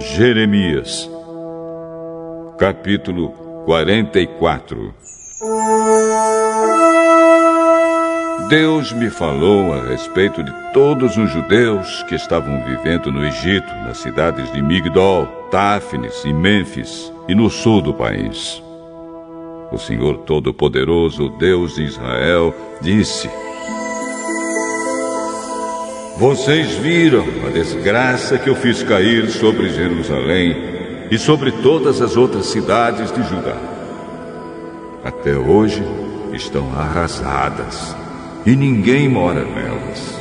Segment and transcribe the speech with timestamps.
[0.00, 1.10] Jeremias,
[2.58, 3.28] capítulo
[3.66, 4.94] 44
[8.48, 13.98] Deus me falou a respeito de todos os judeus que estavam vivendo no Egito, nas
[13.98, 18.62] cidades de Migdol, Táfnis e Mênfis, e no sul do país.
[19.70, 23.28] O Senhor Todo-Poderoso, Deus de Israel, disse:
[26.20, 30.54] vocês viram a desgraça que eu fiz cair sobre Jerusalém
[31.10, 33.56] e sobre todas as outras cidades de Judá.
[35.02, 35.82] Até hoje
[36.34, 37.96] estão arrasadas
[38.44, 40.20] e ninguém mora nelas.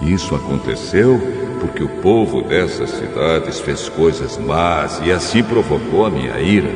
[0.00, 1.20] Isso aconteceu
[1.60, 6.70] porque o povo dessas cidades fez coisas más e assim provocou a minha ira.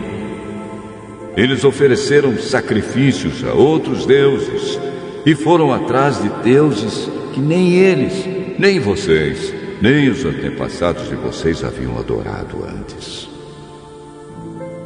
[1.39, 4.79] Eles ofereceram sacrifícios a outros deuses
[5.25, 8.25] e foram atrás de deuses que nem eles,
[8.59, 13.29] nem vocês, nem os antepassados de vocês haviam adorado antes.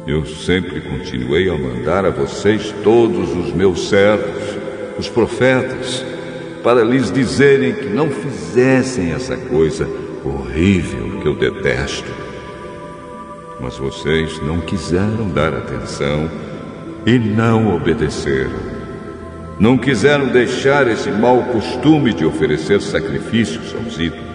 [0.07, 4.57] Eu sempre continuei a mandar a vocês todos os meus servos,
[4.99, 6.05] os profetas,
[6.63, 9.89] para lhes dizerem que não fizessem essa coisa
[10.23, 12.11] horrível que eu detesto.
[13.59, 16.29] Mas vocês não quiseram dar atenção
[17.05, 18.74] e não obedeceram.
[19.59, 24.25] Não quiseram deixar esse mau costume de oferecer sacrifícios aos ídolos.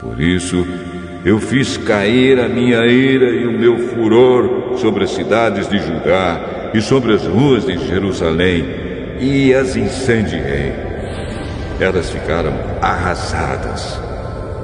[0.00, 0.66] Por isso,
[1.24, 6.70] eu fiz cair a minha ira e o meu furor sobre as cidades de Judá
[6.74, 8.64] e sobre as ruas de Jerusalém
[9.20, 10.72] e as incendiei.
[11.78, 14.00] Elas ficaram arrasadas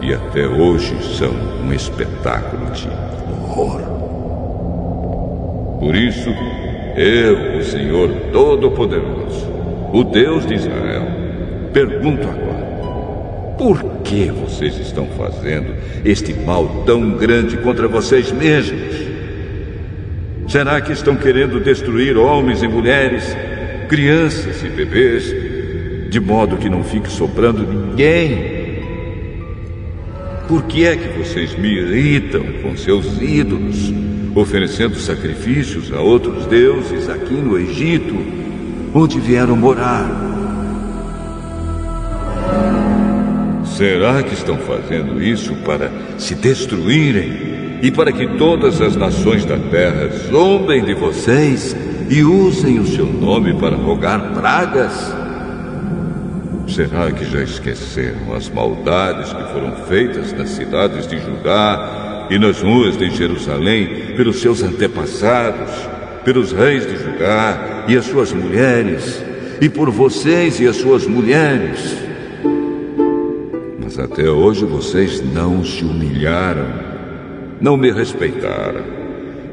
[0.03, 3.81] e até hoje são um espetáculo de horror.
[5.79, 6.31] Por isso,
[6.97, 9.47] eu, o Senhor Todo-Poderoso,
[9.93, 11.07] o Deus de Israel,
[11.73, 15.75] pergunto agora: por que vocês estão fazendo
[16.05, 19.07] este mal tão grande contra vocês mesmos?
[20.49, 23.37] Será que estão querendo destruir homens e mulheres,
[23.89, 25.35] crianças e bebês,
[26.09, 28.57] de modo que não fique sobrando ninguém?
[30.49, 33.93] Por que é que vocês me irritam com seus ídolos?
[34.37, 38.15] Oferecendo sacrifícios a outros deuses aqui no Egito,
[38.95, 40.07] onde vieram morar.
[43.65, 49.59] Será que estão fazendo isso para se destruírem e para que todas as nações da
[49.59, 51.75] terra zombem de vocês
[52.11, 55.15] e usem o seu nome para rogar pragas?
[56.69, 62.61] Será que já esqueceram as maldades que foram feitas nas cidades de Judá e nas
[62.61, 65.71] ruas de Jerusalém pelos seus antepassados,
[66.25, 69.23] pelos reis de Judá e as suas mulheres,
[69.61, 71.97] e por vocês e as suas mulheres.
[73.83, 76.67] Mas até hoje vocês não se humilharam,
[77.61, 78.97] não me respeitaram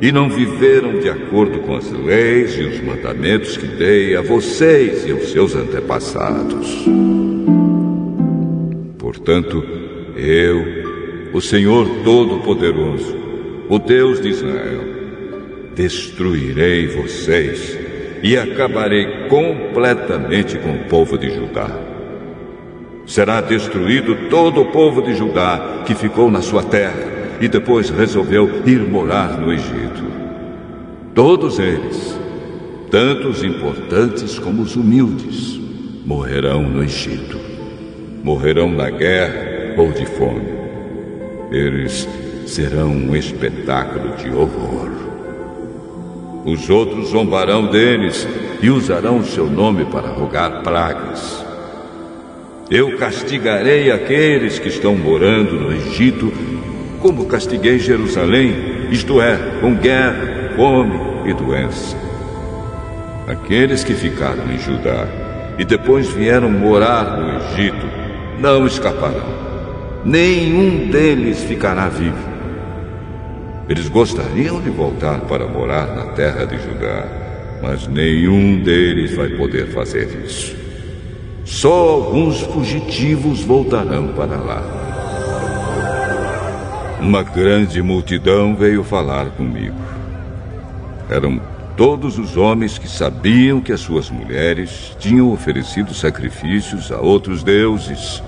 [0.01, 5.05] e não viveram de acordo com as leis e os mandamentos que dei a vocês
[5.05, 6.85] e aos seus antepassados.
[8.97, 9.63] Portanto,
[10.17, 10.82] eu
[11.33, 13.17] o Senhor Todo-Poderoso,
[13.67, 14.83] o Deus de Israel.
[15.75, 17.75] Destruirei vocês
[18.21, 21.71] e acabarei completamente com o povo de Judá.
[23.07, 28.61] Será destruído todo o povo de Judá que ficou na sua terra e depois resolveu
[28.67, 30.03] ir morar no Egito.
[31.15, 32.17] Todos eles,
[32.91, 35.59] tanto os importantes como os humildes,
[36.05, 37.39] morrerão no Egito.
[38.23, 40.62] Morrerão na guerra ou de fome.
[41.53, 42.09] Eles
[42.47, 44.89] serão um espetáculo de horror.
[46.45, 48.27] Os outros zombarão deles
[48.59, 51.45] e usarão o seu nome para rogar pragas.
[52.71, 56.33] Eu castigarei aqueles que estão morando no Egito,
[56.99, 61.95] como castiguei Jerusalém, isto é, com guerra, fome e doença.
[63.27, 65.07] Aqueles que ficaram em Judá
[65.59, 67.85] e depois vieram morar no Egito
[68.39, 69.42] não escaparão
[70.05, 72.33] nenhum deles ficará vivo.
[73.69, 77.07] Eles gostariam de voltar para morar na terra de Judá,
[77.61, 80.55] mas nenhum deles vai poder fazer isso.
[81.45, 84.61] Só alguns fugitivos voltarão para lá.
[86.99, 89.75] Uma grande multidão veio falar comigo.
[91.09, 91.41] Eram
[91.75, 98.21] todos os homens que sabiam que as suas mulheres tinham oferecido sacrifícios a outros deuses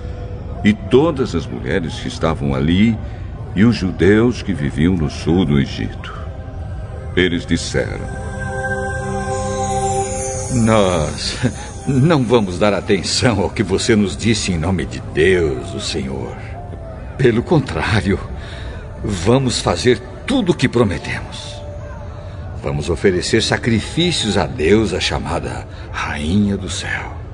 [0.65, 2.97] e todas as mulheres que estavam ali
[3.55, 6.11] e os judeus que viviam no sul do Egito.
[7.15, 8.05] Eles disseram:
[10.55, 11.37] Nós
[11.87, 16.35] não vamos dar atenção ao que você nos disse em nome de Deus, o Senhor.
[17.15, 18.19] Pelo contrário,
[19.03, 21.55] vamos fazer tudo o que prometemos.
[22.63, 27.24] Vamos oferecer sacrifícios à deusa chamada Rainha do Céu.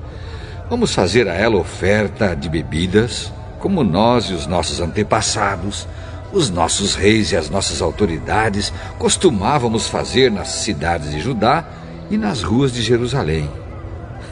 [0.71, 3.29] Vamos fazer a ela oferta de bebidas,
[3.59, 5.85] como nós e os nossos antepassados,
[6.31, 11.65] os nossos reis e as nossas autoridades costumávamos fazer nas cidades de Judá
[12.09, 13.51] e nas ruas de Jerusalém.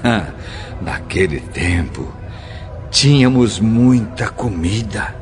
[0.82, 2.08] Naquele tempo,
[2.90, 5.14] tínhamos muita comida.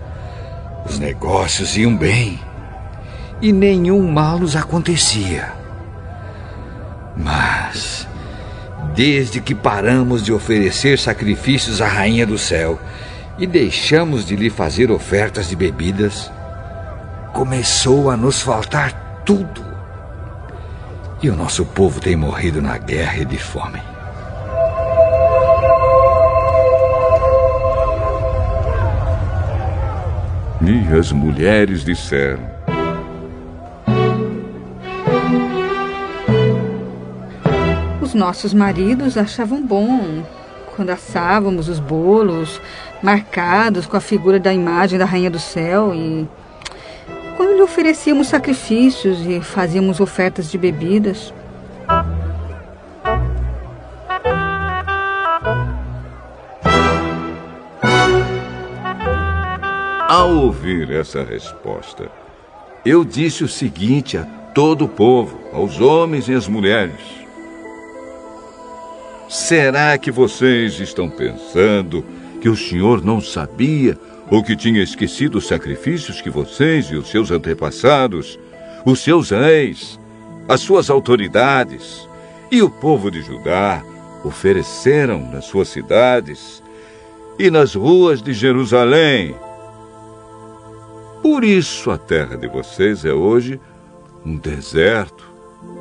[0.86, 2.40] Os negócios iam bem
[3.42, 5.52] e nenhum mal nos acontecia.
[7.16, 8.07] Mas,
[8.94, 12.80] desde que paramos de oferecer sacrifícios à Rainha do Céu
[13.38, 16.32] e deixamos de lhe fazer ofertas de bebidas,
[17.34, 19.66] começou a nos faltar tudo.
[21.22, 23.82] E o nosso povo tem morrido na guerra e de fome.
[30.62, 32.57] E as mulheres disseram:
[38.18, 40.24] nossos maridos achavam bom
[40.76, 42.60] quando assávamos os bolos
[43.02, 46.28] marcados com a figura da imagem da Rainha do Céu e
[47.38, 51.32] quando lhe oferecíamos sacrifícios e fazíamos ofertas de bebidas.
[60.10, 62.10] Ao ouvir essa resposta,
[62.84, 64.24] eu disse o seguinte a
[64.56, 67.17] todo o povo, aos homens e às mulheres:
[69.30, 72.04] Será que vocês estão pensando
[72.40, 73.98] que o senhor não sabia
[74.30, 78.40] ou que tinha esquecido os sacrifícios que vocês e os seus antepassados,
[78.86, 80.00] os seus reis,
[80.48, 82.08] as suas autoridades
[82.50, 83.84] e o povo de Judá
[84.24, 86.64] ofereceram nas suas cidades
[87.38, 89.36] e nas ruas de Jerusalém?
[91.22, 93.60] Por isso a terra de vocês é hoje
[94.26, 95.30] um deserto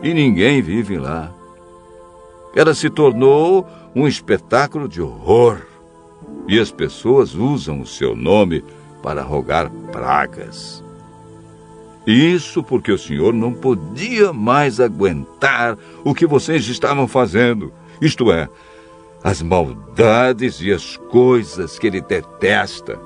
[0.03, 1.36] e ninguém vive lá.
[2.57, 5.59] Ela se tornou um espetáculo de horror.
[6.49, 8.65] E as pessoas usam o seu nome
[9.03, 10.83] para rogar pragas.
[12.07, 18.49] Isso porque o senhor não podia mais aguentar o que vocês estavam fazendo, isto é,
[19.25, 22.99] as maldades e as coisas que ele detesta.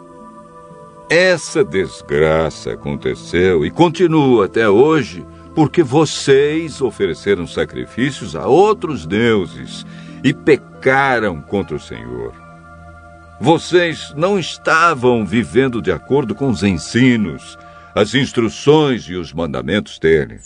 [1.08, 9.84] Essa desgraça aconteceu e continua até hoje porque vocês ofereceram sacrifícios a outros deuses
[10.22, 12.34] e pecaram contra o Senhor.
[13.40, 17.58] Vocês não estavam vivendo de acordo com os ensinos,
[17.94, 20.38] as instruções e os mandamentos dele.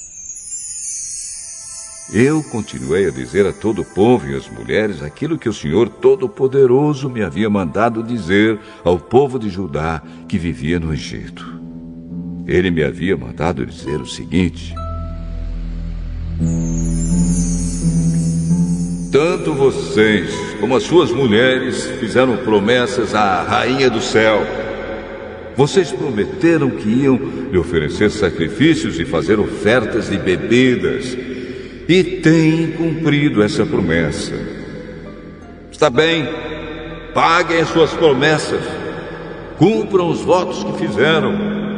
[2.13, 5.89] Eu continuei a dizer a todo o povo e às mulheres aquilo que o Senhor
[5.89, 11.61] Todo-Poderoso me havia mandado dizer ao povo de Judá que vivia no Egito.
[12.47, 14.75] Ele me havia mandado dizer o seguinte:
[19.15, 24.45] tanto vocês como as suas mulheres fizeram promessas à Rainha do Céu.
[25.57, 27.17] Vocês prometeram que iam
[27.53, 31.17] lhe oferecer sacrifícios e fazer ofertas de bebidas.
[31.89, 34.35] E têm cumprido essa promessa.
[35.71, 36.29] Está bem,
[37.15, 38.63] paguem as suas promessas.
[39.59, 41.74] Cumpram os votos que fizeram.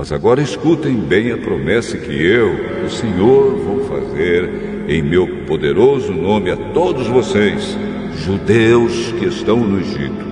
[0.00, 4.48] Mas agora escutem bem a promessa que eu, o Senhor, vou fazer
[4.88, 7.76] em meu poderoso nome a todos vocês,
[8.16, 10.24] judeus que estão no Egito.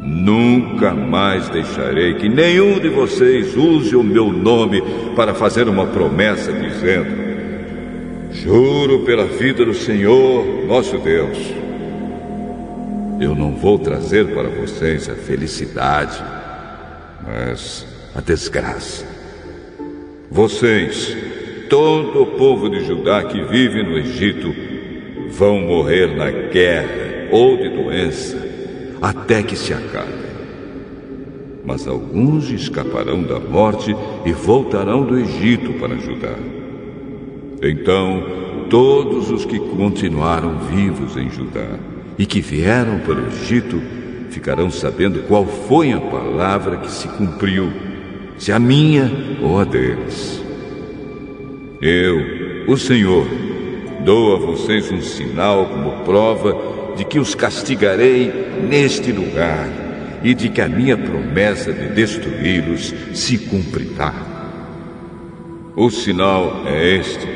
[0.00, 4.82] Nunca mais deixarei que nenhum de vocês use o meu nome
[5.14, 7.10] para fazer uma promessa dizendo:
[8.30, 11.36] Juro pela vida do Senhor, nosso Deus.
[13.20, 16.18] Eu não vou trazer para vocês a felicidade,
[17.22, 19.04] mas a desgraça.
[20.30, 21.14] Vocês,
[21.68, 24.54] todo o povo de Judá que vive no Egito,
[25.28, 28.42] vão morrer na guerra ou de doença
[29.02, 30.26] até que se acabe.
[31.62, 33.94] Mas alguns escaparão da morte
[34.24, 36.34] e voltarão do Egito para Judá.
[37.62, 38.24] Então,
[38.70, 41.78] todos os que continuaram vivos em Judá
[42.18, 43.78] e que vieram para o Egito
[44.30, 47.85] ficarão sabendo qual foi a palavra que se cumpriu
[48.38, 50.42] se a minha ou a deles.
[51.80, 53.26] Eu, o Senhor,
[54.04, 58.32] dou a vocês um sinal como prova de que os castigarei
[58.68, 59.68] neste lugar
[60.22, 64.14] e de que a minha promessa de destruí-los se cumprirá.
[65.74, 67.28] O sinal é este: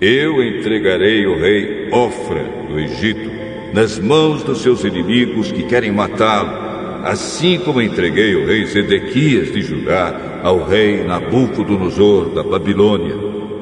[0.00, 3.30] eu entregarei o rei Ofra do Egito
[3.72, 6.67] nas mãos dos seus inimigos que querem matá-lo
[7.04, 13.16] assim como entreguei o rei Zedequias de Judá ao rei Nabucodonosor da Babilônia,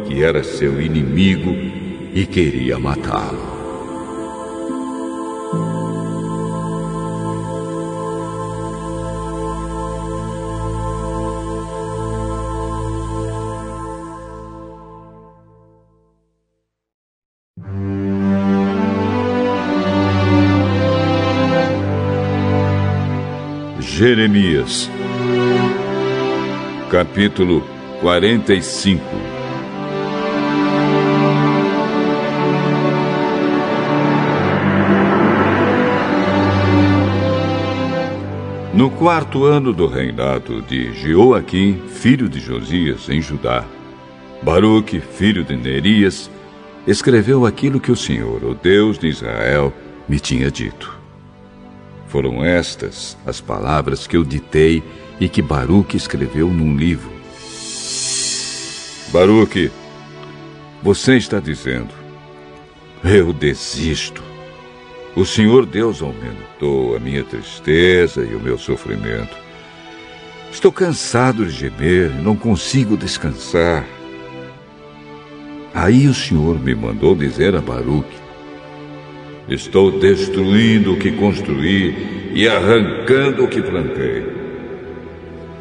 [0.06, 1.54] que era seu inimigo
[2.14, 3.55] e queria matá-lo.
[23.98, 24.90] Jeremias,
[26.90, 27.64] capítulo
[28.02, 29.02] 45
[38.74, 43.64] No quarto ano do reinado de Jeoaquim, filho de Josias, em Judá,
[44.42, 46.30] Baruque, filho de Nerias,
[46.86, 49.72] escreveu aquilo que o Senhor, o Deus de Israel,
[50.06, 50.95] me tinha dito.
[52.08, 54.82] Foram estas as palavras que eu ditei
[55.20, 57.10] e que Baruque escreveu num livro.
[59.12, 59.70] Baruque,
[60.82, 61.92] você está dizendo:
[63.02, 64.22] Eu desisto.
[65.14, 69.34] O Senhor Deus aumentou a minha tristeza e o meu sofrimento.
[70.52, 73.86] Estou cansado de gemer não consigo descansar.
[75.74, 78.15] Aí o Senhor me mandou dizer a Baruque:
[79.48, 84.26] Estou destruindo o que construí e arrancando o que plantei.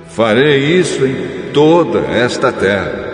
[0.10, 3.06] Farei isso em toda esta terra.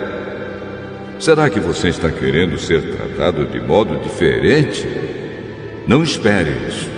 [1.18, 4.86] Será que você está querendo ser tratado de modo diferente?
[5.86, 6.90] Não espere isso.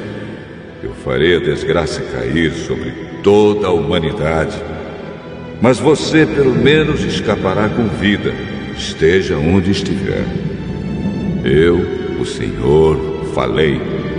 [0.83, 4.57] Eu farei a desgraça cair sobre toda a humanidade.
[5.61, 8.33] Mas você, pelo menos, escapará com vida,
[8.77, 10.25] esteja onde estiver.
[11.45, 14.14] Eu, o Senhor, falei.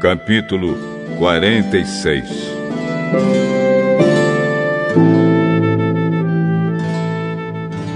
[0.00, 0.76] Capítulo
[1.18, 2.56] 46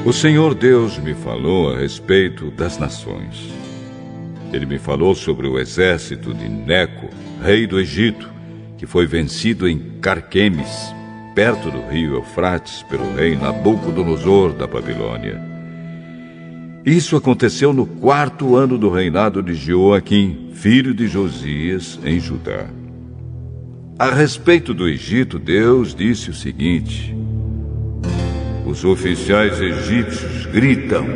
[0.05, 3.53] O Senhor Deus me falou a respeito das nações.
[4.51, 7.09] Ele me falou sobre o exército de Neco,
[7.43, 8.29] rei do Egito,
[8.79, 10.95] que foi vencido em Carquemes,
[11.35, 15.50] perto do rio Eufrates, pelo rei Nabucodonosor da Babilônia.
[16.85, 22.67] Isso aconteceu no quarto ano do reinado de Joaquim, filho de Josias, em Judá.
[23.99, 27.15] A respeito do Egito, Deus disse o seguinte:
[28.65, 31.07] Os oficiais egípcios gritam.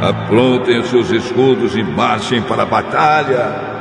[0.00, 3.76] Aprontem os seus escudos e marchem para a batalha.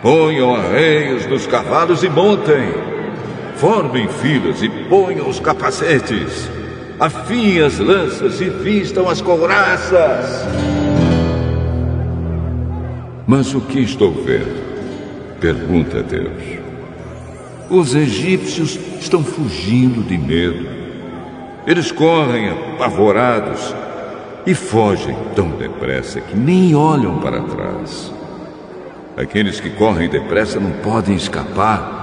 [0.00, 2.91] Ponham arreios nos cavalos e montem.
[3.62, 6.50] Formem filas e ponham os capacetes.
[6.98, 10.44] Afiem as lanças e vistam as couraças.
[13.24, 15.38] Mas o que estou vendo?
[15.40, 16.42] Pergunta Deus.
[17.70, 20.66] Os egípcios estão fugindo de medo.
[21.64, 23.72] Eles correm apavorados
[24.44, 28.12] e fogem tão depressa que nem olham para trás.
[29.16, 32.01] Aqueles que correm depressa não podem escapar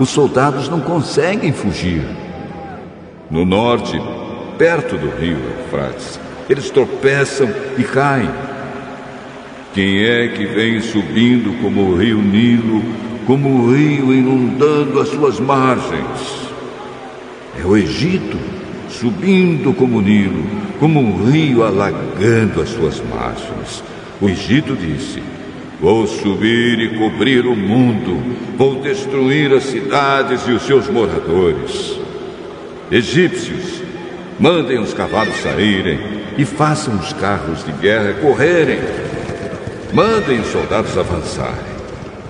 [0.00, 2.02] os soldados não conseguem fugir.
[3.30, 4.00] No norte,
[4.56, 8.30] perto do rio Eufrates, eles tropeçam e caem.
[9.74, 12.82] Quem é que vem subindo como o rio Nilo,
[13.26, 16.48] como o rio inundando as suas margens?
[17.62, 18.38] É o Egito,
[18.88, 20.44] subindo como o Nilo,
[20.80, 23.84] como um rio alagando as suas margens.
[24.18, 25.22] O Egito disse:
[25.80, 28.22] Vou subir e cobrir o mundo,
[28.58, 31.98] vou destruir as cidades e os seus moradores.
[32.90, 33.82] Egípcios,
[34.38, 35.98] mandem os cavalos saírem
[36.36, 38.78] e façam os carros de guerra correrem.
[39.90, 41.70] Mandem os soldados avançarem.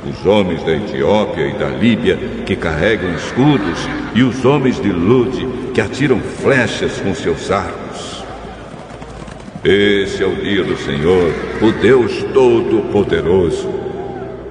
[0.08, 5.46] Os homens da Etiópia e da Líbia que carregam escudos e os homens de Lude
[5.74, 7.89] que atiram flechas com seus arcos.
[9.62, 13.68] Esse é o dia do Senhor, o Deus Todo-Poderoso.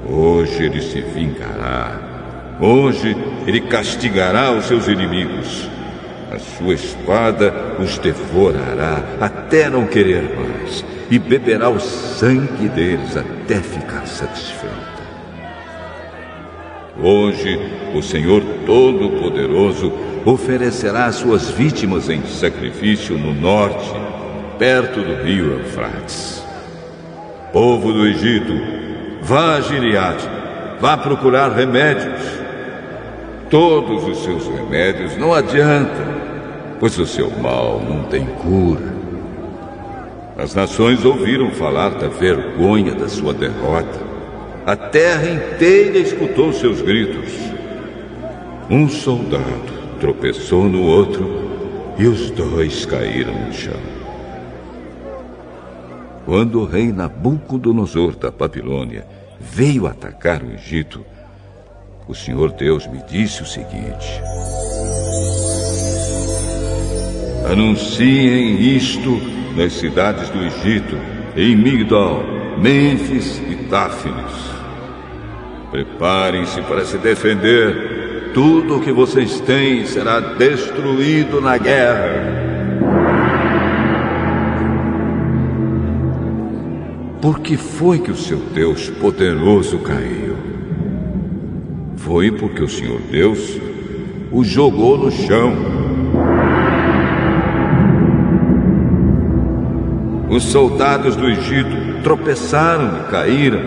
[0.08, 2.58] Hoje ele se vingará.
[2.62, 5.68] Hoje ele castigará os seus inimigos.
[6.32, 10.86] A sua espada os devorará até não querer mais.
[11.12, 14.78] e beberá o sangue deles até ficar satisfeita.
[17.02, 17.60] Hoje,
[17.96, 19.92] o Senhor Todo-Poderoso
[20.24, 23.90] oferecerá suas vítimas em sacrifício no norte,
[24.60, 26.44] perto do rio Eufrates.
[27.54, 28.54] Povo do Egito,
[29.22, 30.30] vá a Gileade,
[30.82, 32.22] vá procurar remédios.
[33.50, 36.06] Todos os seus remédios não adiantam,
[36.78, 39.00] pois o seu mal não tem cura.
[40.38, 44.10] As nações ouviram falar da vergonha da sua derrota.
[44.66, 47.34] A terra inteira escutou seus gritos.
[48.70, 51.50] Um soldado tropeçou no outro
[51.98, 53.99] e os dois caíram no chão.
[56.30, 59.04] Quando o rei Nabucodonosor da Babilônia
[59.40, 61.04] veio atacar o Egito,
[62.08, 64.22] o Senhor Deus me disse o seguinte:
[67.52, 69.20] Anunciem isto
[69.58, 71.00] nas cidades do Egito,
[71.36, 72.24] em Migdol,
[72.60, 74.52] Mênfis e Táfnis.
[75.72, 82.49] Preparem-se para se defender tudo o que vocês têm será destruído na guerra.
[87.22, 90.36] Por que foi que o seu Deus poderoso caiu?
[91.98, 93.60] Foi porque o Senhor Deus
[94.32, 95.54] o jogou no chão.
[100.30, 103.62] Os soldados do Egito tropeçaram e caíram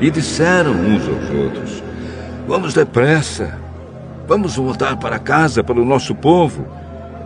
[0.00, 1.82] e disseram uns aos outros:
[2.46, 3.58] Vamos depressa,
[4.28, 6.66] Vamos voltar para casa para o nosso povo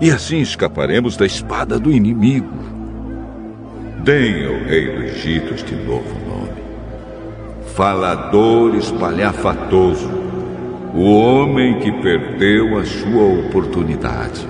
[0.01, 2.82] e assim escaparemos da espada do inimigo.
[4.05, 6.61] Deem ao rei do Egito este novo nome:
[7.69, 10.11] Falador espalhafatoso,
[10.93, 14.45] o homem que perdeu a sua oportunidade.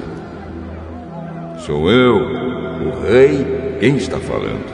[1.59, 4.73] Sou eu, o rei, quem está falando.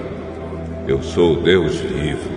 [0.87, 2.31] Eu sou Deus vivo.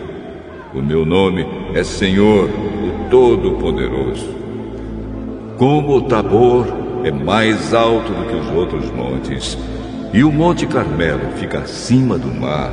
[0.73, 4.35] O meu nome é Senhor, o Todo-Poderoso.
[5.59, 6.65] Como o Tabor
[7.03, 9.55] é mais alto do que os outros montes,
[10.13, 12.71] e o Monte Carmelo fica acima do mar,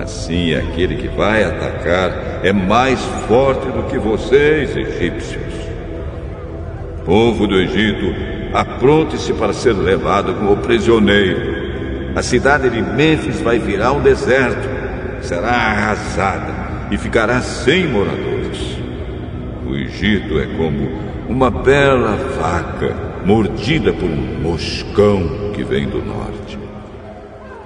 [0.00, 5.54] assim aquele que vai atacar é mais forte do que vocês, egípcios.
[7.04, 8.14] Povo do Egito,
[8.54, 11.60] apronte-se para ser levado como prisioneiro.
[12.14, 14.68] A cidade de Mênfis vai virar um deserto,
[15.22, 16.54] será arrasada
[16.90, 18.78] e ficará sem moradores.
[19.66, 20.88] O Egito é como
[21.28, 26.58] uma bela vaca mordida por um moscão que vem do norte.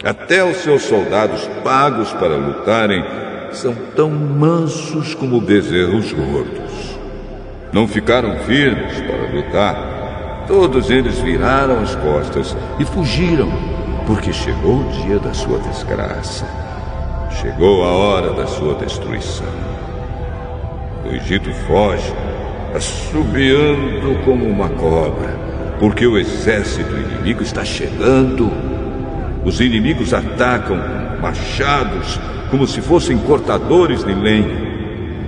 [0.05, 3.03] Até os seus soldados pagos para lutarem
[3.53, 6.99] são tão mansos como bezerros gordos.
[7.73, 10.45] Não ficaram firmes para lutar.
[10.47, 13.51] Todos eles viraram as costas e fugiram,
[14.07, 16.47] porque chegou o dia da sua desgraça.
[17.41, 19.47] Chegou a hora da sua destruição.
[21.05, 22.13] O Egito foge
[22.75, 25.37] assobiando como uma cobra,
[25.85, 28.51] porque o exército inimigo está chegando.
[29.45, 30.79] Os inimigos atacam
[31.21, 32.19] machados,
[32.51, 34.57] como se fossem cortadores de lenha.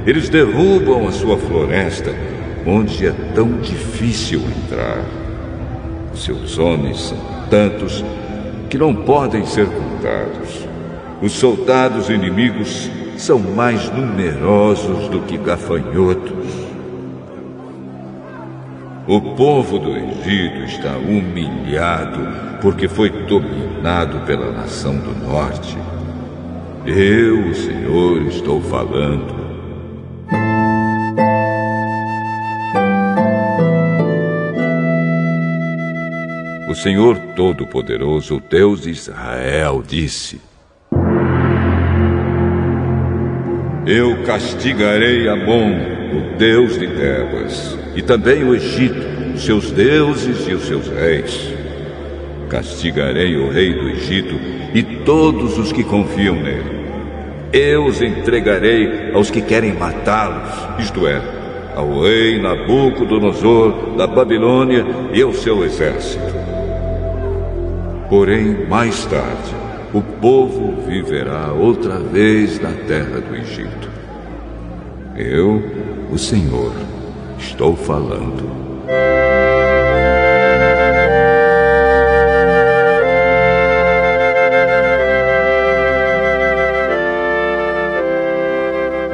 [0.06, 2.10] Eles derrubam a sua floresta,
[2.64, 5.04] onde é tão difícil entrar.
[6.14, 7.18] Seus homens são
[7.50, 8.02] tantos
[8.70, 10.66] que não podem ser contados.
[11.20, 16.65] Os soldados inimigos são mais numerosos do que gafanhotos.
[19.08, 25.78] O povo do Egito está humilhado porque foi dominado pela nação do norte.
[26.84, 29.46] Eu, o Senhor, estou falando.
[36.68, 40.40] O Senhor Todo-Poderoso, Deus de Israel, disse:
[43.86, 45.76] Eu castigarei Amon
[46.12, 51.52] o Deus de Tebas, e também o Egito, seus deuses e os seus reis.
[52.48, 54.38] Castigarei o rei do Egito
[54.74, 56.76] e todos os que confiam nele.
[57.52, 61.22] Eu os entregarei aos que querem matá-los, isto é,
[61.74, 66.34] ao rei Nabucodonosor da Babilônia e ao seu exército.
[68.10, 69.54] Porém, mais tarde,
[69.92, 73.88] o povo viverá outra vez na terra do Egito.
[75.16, 75.62] Eu
[76.12, 76.72] o Senhor,
[77.38, 78.66] estou falando.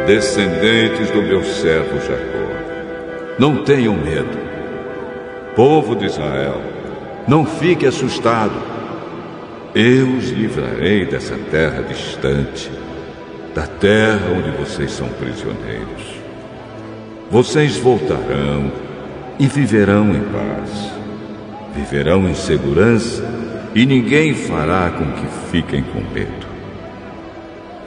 [0.07, 2.43] Descendentes do meu servo Jacó,
[3.39, 4.39] não tenham medo.
[5.55, 6.61] Povo de Israel,
[7.27, 8.73] não fique assustado.
[9.75, 12.71] Eu os livrarei dessa terra distante,
[13.55, 16.22] da terra onde vocês são prisioneiros.
[17.33, 18.71] Vocês voltarão
[19.39, 20.93] e viverão em paz.
[21.75, 23.25] Viverão em segurança
[23.75, 26.47] e ninguém fará com que fiquem com medo.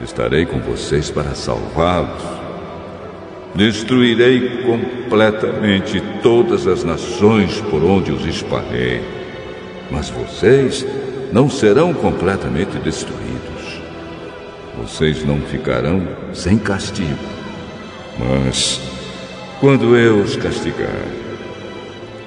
[0.02, 2.24] Estarei com vocês para salvá-los.
[3.54, 9.00] Destruirei completamente todas as nações por onde os espalhei.
[9.92, 10.84] Mas vocês
[11.32, 13.80] não serão completamente destruídos.
[14.76, 17.14] Vocês não ficarão sem castigo.
[18.18, 18.95] Mas,
[19.60, 21.06] quando eu os castigar,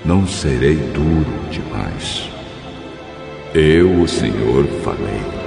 [0.04, 2.30] não serei duro demais.
[3.54, 5.39] Eu, o Senhor, falei.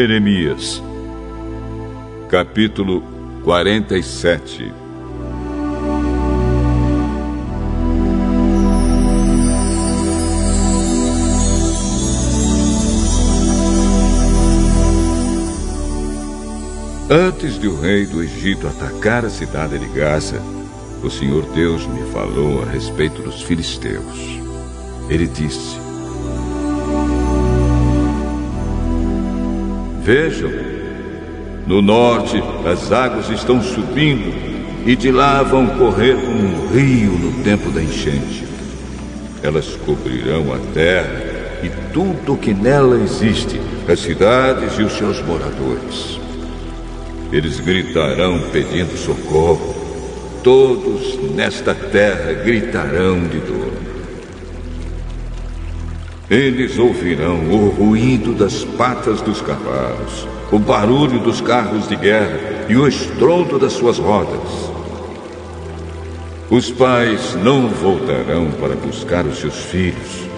[0.00, 0.82] Jeremias,
[2.30, 3.02] capítulo
[3.44, 4.72] 47
[17.10, 20.40] Antes de o rei do Egito atacar a cidade de Gaza,
[21.02, 24.40] o Senhor Deus me falou a respeito dos filisteus.
[25.10, 25.89] Ele disse:
[30.12, 30.50] Vejam,
[31.68, 34.34] no norte as águas estão subindo
[34.84, 38.44] e de lá vão correr como um rio no tempo da enchente.
[39.40, 45.22] Elas cobrirão a terra e tudo o que nela existe, as cidades e os seus
[45.22, 46.18] moradores.
[47.30, 49.76] Eles gritarão pedindo socorro.
[50.42, 53.72] Todos nesta terra gritarão de dor.
[56.30, 62.76] Eles ouvirão o ruído das patas dos cavalos, o barulho dos carros de guerra e
[62.76, 64.70] o estrondo das suas rodas.
[66.48, 70.28] Os pais não voltarão para buscar os seus filhos,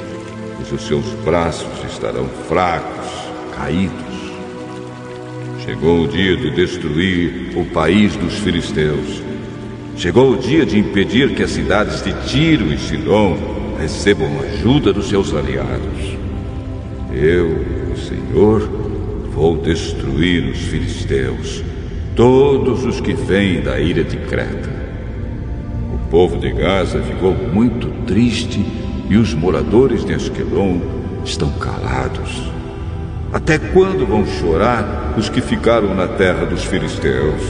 [0.57, 3.11] pois os seus braços estarão fracos,
[3.55, 4.33] caídos.
[5.63, 9.23] Chegou o dia de destruir o país dos filisteus.
[9.99, 15.09] Chegou o dia de impedir que as cidades de Tiro e Sidom recebam ajuda dos
[15.09, 16.17] seus aliados.
[17.13, 17.49] Eu,
[17.93, 18.61] o Senhor,
[19.35, 21.65] vou destruir os filisteus,
[22.15, 24.71] todos os que vêm da ilha de Creta.
[25.93, 28.65] O povo de Gaza ficou muito triste
[29.11, 30.79] e os moradores de Asquelon
[31.25, 32.53] estão calados.
[33.33, 37.43] Até quando vão chorar os que ficaram na terra dos filisteus?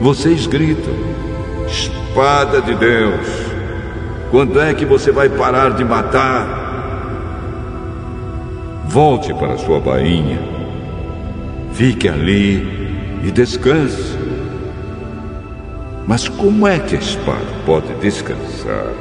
[0.00, 0.94] Vocês gritam:
[1.66, 3.47] Espada de Deus!
[4.30, 6.66] Quando é que você vai parar de matar?
[8.86, 10.38] Volte para sua bainha.
[11.72, 14.18] Fique ali e descanse.
[16.06, 18.92] Mas como é que a espada pode descansar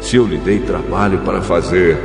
[0.00, 1.98] se eu lhe dei trabalho para fazer?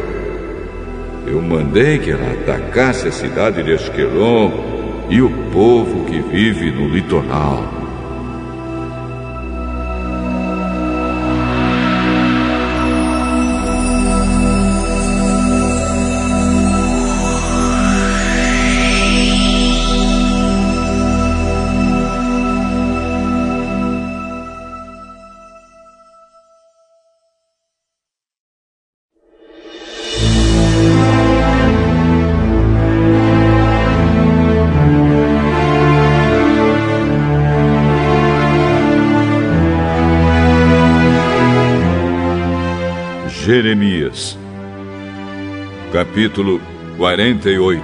[1.28, 4.52] Eu mandei que ela atacasse a cidade de Asquelon
[5.10, 7.85] e o povo que vive no litoral.
[46.16, 46.62] Capítulo
[46.96, 47.84] 48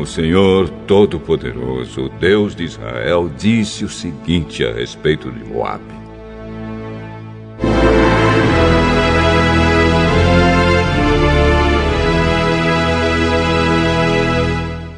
[0.00, 5.84] O Senhor Todo-Poderoso, Deus de Israel, disse o seguinte a respeito de Moabe.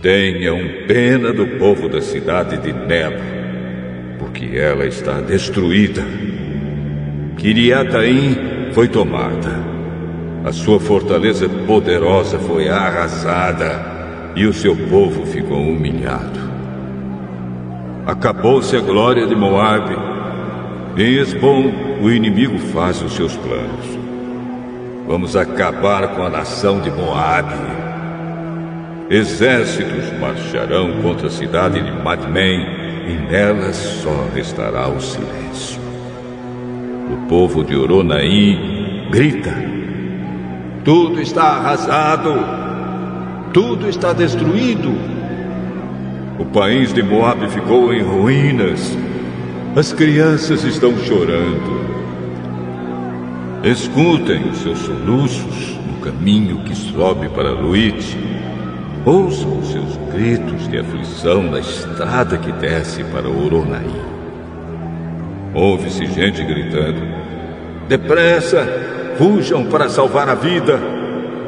[0.01, 3.40] Tenham pena do povo da cidade de Nebo,
[4.51, 6.03] porque ela está destruída.
[7.37, 9.71] Kiriataim foi tomada.
[10.45, 16.41] A sua fortaleza poderosa foi arrasada e o seu povo ficou humilhado.
[18.05, 19.97] Acabou-se a glória de Moabe.
[20.97, 23.99] Em Esbom, o inimigo faz os seus planos.
[25.07, 27.81] Vamos acabar com a nação de Moabe
[29.11, 32.80] Exércitos marcharão contra a cidade de Madmen
[33.11, 35.81] e nela só restará o silêncio.
[37.13, 39.53] O povo de Oronaim grita:
[40.85, 42.33] Tudo está arrasado,
[43.53, 44.93] tudo está destruído.
[46.39, 48.97] O país de Moab ficou em ruínas.
[49.77, 51.81] As crianças estão chorando.
[53.63, 58.17] Escutem os seus soluços no caminho que sobe para Luite.
[59.05, 64.01] Ouçam os seus gritos de aflição na estrada que desce para Oronaí.
[65.53, 67.01] Ouve-se gente gritando:
[67.89, 68.67] Depressa,
[69.19, 70.81] fujam para salvar a vida.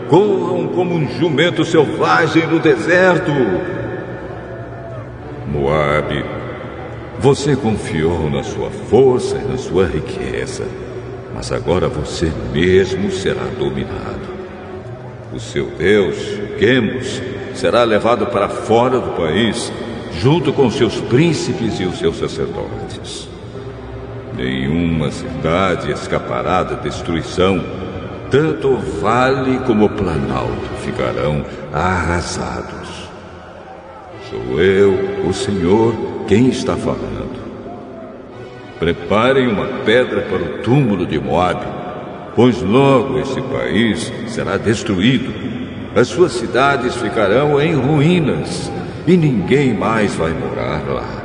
[0.09, 3.33] Corram como um jumento selvagem no deserto.
[5.47, 6.23] Moabe,
[7.19, 10.67] você confiou na sua força e na sua riqueza
[11.35, 14.33] mas agora você mesmo será dominado.
[15.33, 16.17] O seu Deus,
[16.59, 17.21] Quemos,
[17.55, 19.73] será levado para fora do país,
[20.21, 23.29] junto com seus príncipes e os seus sacerdotes.
[24.37, 27.63] Nenhuma cidade escapará da destruição,
[28.31, 33.09] tanto o vale como o planalto ficarão arrasados.
[34.31, 35.95] Sou eu, o Senhor,
[36.27, 37.43] quem está falando.
[38.79, 41.67] Preparem uma pedra para o túmulo de Moabe,
[42.35, 45.62] pois logo esse país será destruído.
[45.95, 48.73] As suas cidades ficarão em ruínas
[49.07, 51.23] e ninguém mais vai morar lá.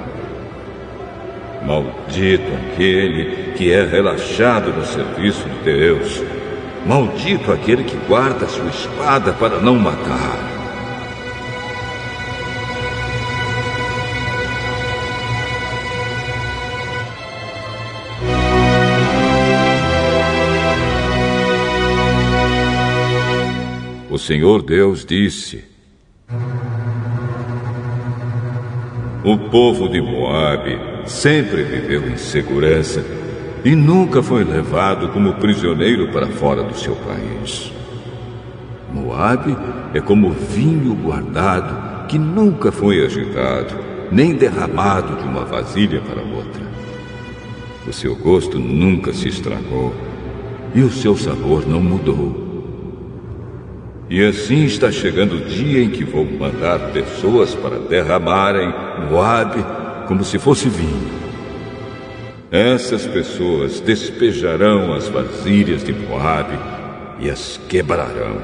[1.66, 6.22] Maldito aquele que é relaxado no serviço de Deus.
[6.86, 10.57] Maldito aquele que guarda sua espada para não matar.
[24.18, 25.64] O Senhor Deus disse:
[29.24, 30.76] O povo de Moabe
[31.06, 33.06] sempre viveu em segurança
[33.64, 37.72] e nunca foi levado como prisioneiro para fora do seu país.
[38.92, 39.56] Moabe
[39.94, 43.76] é como vinho guardado que nunca foi agitado,
[44.12, 46.64] nem derramado de uma vasilha para outra.
[47.88, 49.94] O seu gosto nunca se estragou
[50.74, 52.47] e o seu sabor não mudou.
[54.10, 58.74] E assim está chegando o dia em que vou mandar pessoas para derramarem
[59.10, 59.64] Moabe
[60.08, 61.12] como se fosse vinho.
[62.50, 66.58] Essas pessoas despejarão as vasilhas de Moabe
[67.20, 68.42] e as quebrarão.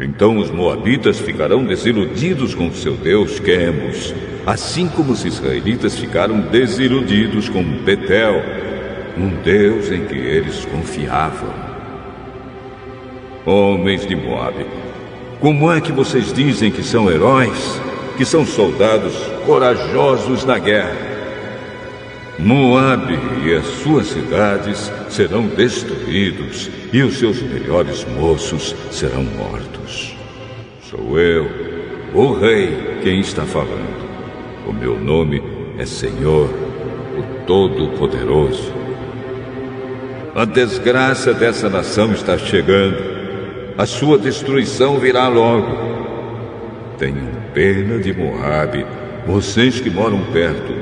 [0.00, 4.12] Então os moabitas ficarão desiludidos com seu Deus Quemos,
[4.44, 8.42] assim como os israelitas ficaram desiludidos com Betel,
[9.16, 11.71] um Deus em que eles confiavam.
[13.44, 14.64] Homens de Moabe,
[15.40, 17.80] como é que vocês dizem que são heróis,
[18.16, 20.96] que são soldados corajosos na guerra?
[22.38, 30.14] Moabe e as suas cidades serão destruídos e os seus melhores moços serão mortos.
[30.88, 31.50] Sou eu,
[32.14, 34.02] o rei, quem está falando.
[34.68, 35.42] O meu nome
[35.78, 38.72] é Senhor, o Todo-Poderoso.
[40.32, 43.21] A desgraça dessa nação está chegando
[43.76, 45.66] a sua destruição virá logo.
[46.98, 48.86] Tenham pena de Moabe,
[49.26, 50.72] vocês que moram perto,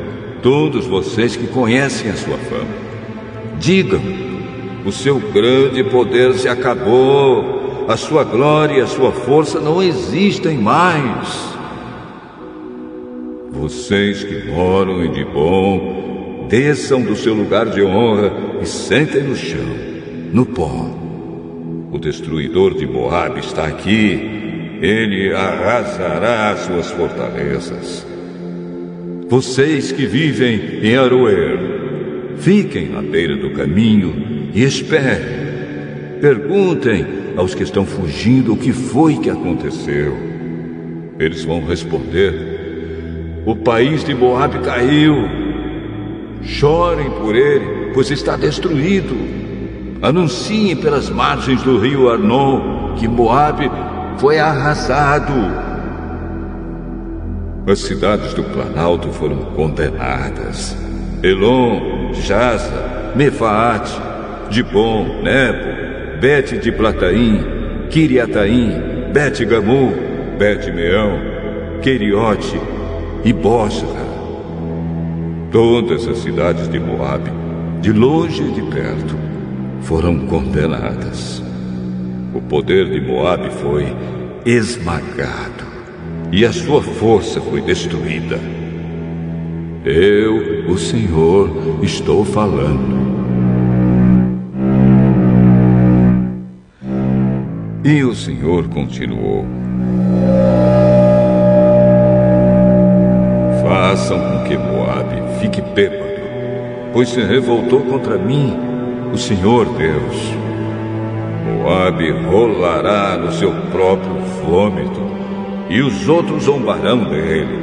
[0.42, 2.74] todos vocês que conhecem a sua fama.
[3.58, 4.00] Digam:
[4.84, 10.58] o seu grande poder se acabou, a sua glória e a sua força não existem
[10.58, 11.50] mais.
[13.50, 19.60] Vocês que moram em Dibon, desçam do seu lugar de honra e sentem no chão,
[20.32, 20.99] no pó.
[21.92, 24.78] O destruidor de Moab está aqui.
[24.80, 28.06] Ele arrasará suas fortalezas.
[29.28, 31.58] Vocês que vivem em Aroer,
[32.38, 35.40] fiquem à beira do caminho e esperem.
[36.20, 40.16] Perguntem aos que estão fugindo o que foi que aconteceu.
[41.18, 45.16] Eles vão responder: O país de Moab caiu.
[46.42, 49.14] Chorem por ele, pois está destruído.
[50.02, 53.70] Anunciem pelas margens do rio Arnon que Moabe
[54.16, 55.34] foi arrasado.
[57.66, 60.74] As cidades do Planalto foram condenadas.
[61.22, 64.00] Elon, Jaza, Mefaate,
[64.48, 67.44] Dibon, Nebo, Bet de Plataim,
[67.90, 69.92] Kiriataim, Bet Gamu,
[70.38, 71.18] Bet Meão,
[71.82, 72.58] Queriote
[73.22, 74.00] e Bosra.
[75.52, 77.30] Todas as cidades de Moabe,
[77.82, 79.19] de longe e de perto,
[79.82, 81.42] foram condenadas.
[82.34, 83.86] O poder de Moabe foi
[84.44, 85.68] esmagado.
[86.32, 88.38] e a sua força foi destruída.
[89.84, 91.50] Eu, o Senhor,
[91.82, 93.00] estou falando.
[97.82, 99.44] E o Senhor continuou:
[103.62, 106.04] Façam com que Moabe fique bêbado,
[106.92, 108.69] pois se revoltou contra mim,
[109.12, 110.34] o Senhor Deus.
[111.44, 115.00] Moabe rolará no seu próprio vômito,
[115.68, 117.58] e os outros zombarão dele.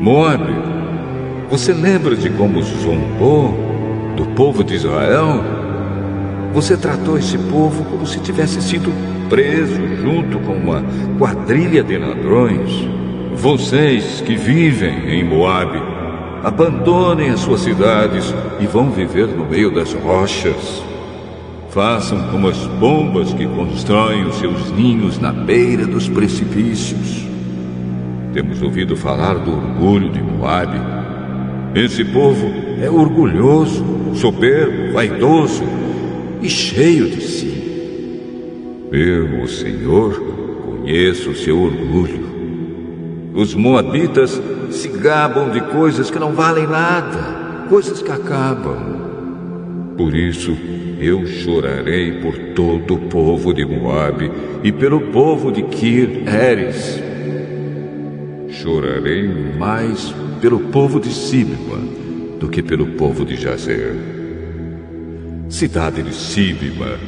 [0.00, 0.54] Moabe,
[1.50, 3.54] você lembra de como zombou
[4.16, 5.42] do povo de Israel?
[6.52, 8.92] Você tratou esse povo como se tivesse sido
[9.28, 10.82] preso junto com uma
[11.18, 12.70] quadrilha de ladrões.
[13.34, 15.80] Vocês que vivem em Moabe,
[16.42, 20.82] abandonem as suas cidades e vão viver no meio das rochas.
[21.70, 27.24] Façam como as pombas que constroem os seus ninhos na beira dos precipícios.
[28.32, 30.80] Temos ouvido falar do orgulho de Moabe.
[31.74, 32.46] Esse povo
[32.82, 35.62] é orgulhoso, soberbo, vaidoso
[36.42, 37.50] e cheio de si.
[38.90, 40.14] Eu, o Senhor,
[40.64, 42.28] conheço o seu orgulho.
[43.34, 44.40] Os moabitas
[44.70, 49.00] se gabam de coisas que não valem nada, coisas que acabam.
[49.96, 50.56] Por isso,
[50.98, 54.30] eu chorarei por todo o povo de Moabe
[54.62, 57.00] e pelo povo de Kir Eres.
[58.48, 59.28] Chorarei
[59.58, 61.78] mais pelo povo de Sibma
[62.38, 63.94] do que pelo povo de Jazer.
[65.48, 66.98] Cidade de Sibma,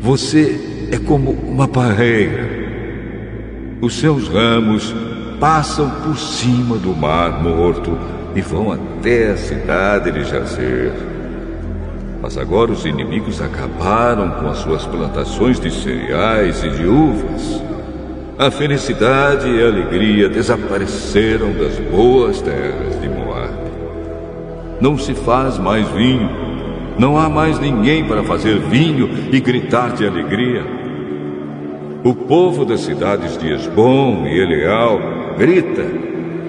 [0.00, 2.48] você é como uma parreira.
[3.80, 4.94] Os seus ramos
[5.42, 7.98] passam por cima do mar morto
[8.32, 10.92] e vão até a cidade de Jazer.
[12.22, 17.60] Mas agora os inimigos acabaram com as suas plantações de cereais e de uvas.
[18.38, 23.52] A felicidade e a alegria desapareceram das boas terras de Moab.
[24.80, 26.30] Não se faz mais vinho.
[26.96, 30.64] Não há mais ninguém para fazer vinho e gritar de alegria.
[32.04, 35.86] O povo das cidades de Esbom e Eleal grita,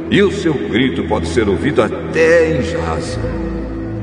[0.10, 3.44] e o seu grito pode ser ouvido até em Jaza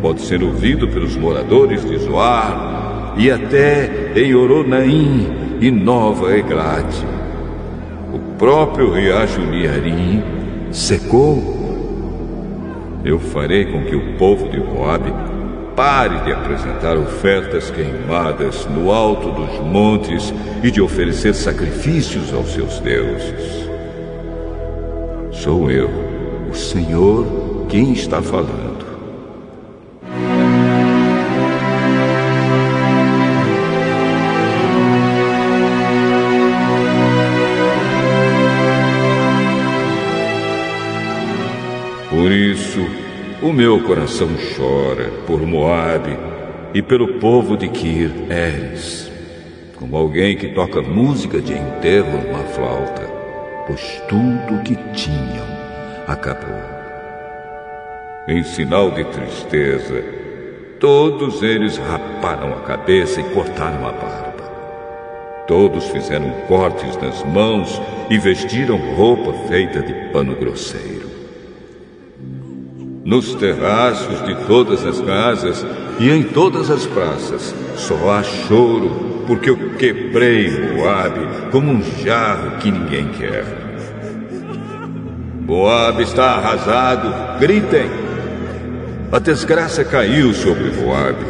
[0.00, 7.04] pode ser ouvido pelos moradores de Zoar e até em Oronaim e Nova Eglate.
[8.12, 10.22] O próprio riacho Niarim
[10.72, 11.60] secou.
[13.04, 15.12] Eu farei com que o povo de Moabe
[15.76, 22.78] pare de apresentar ofertas queimadas no alto dos montes e de oferecer sacrifícios aos seus
[22.80, 23.69] deuses.
[25.42, 25.88] Sou eu,
[26.50, 28.70] o Senhor, quem está falando.
[43.42, 46.16] O meu coração chora por Moabe
[46.72, 49.10] e pelo povo de Kir Eres,
[49.76, 53.09] como alguém que toca música de enterro numa flauta,
[53.66, 55.46] pois tudo o que tinham
[56.06, 56.80] acabou.
[58.28, 60.04] Em sinal de tristeza,
[60.78, 64.30] todos eles raparam a cabeça e cortaram a barba.
[65.46, 70.99] Todos fizeram cortes nas mãos e vestiram roupa feita de pano grosseiro.
[73.04, 75.64] Nos terraços de todas as casas
[75.98, 82.58] e em todas as praças só há choro, porque eu quebrei Moabe como um jarro
[82.58, 83.44] que ninguém quer.
[85.46, 87.90] Moabe está arrasado, gritem!
[89.10, 91.24] A desgraça caiu sobre Moabe.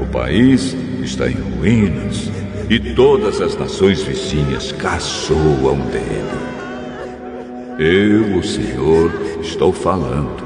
[0.00, 2.30] O país está em ruínas
[2.70, 6.44] e todas as nações vizinhas caçoam dele.
[7.78, 10.43] Eu, o Senhor, estou falando.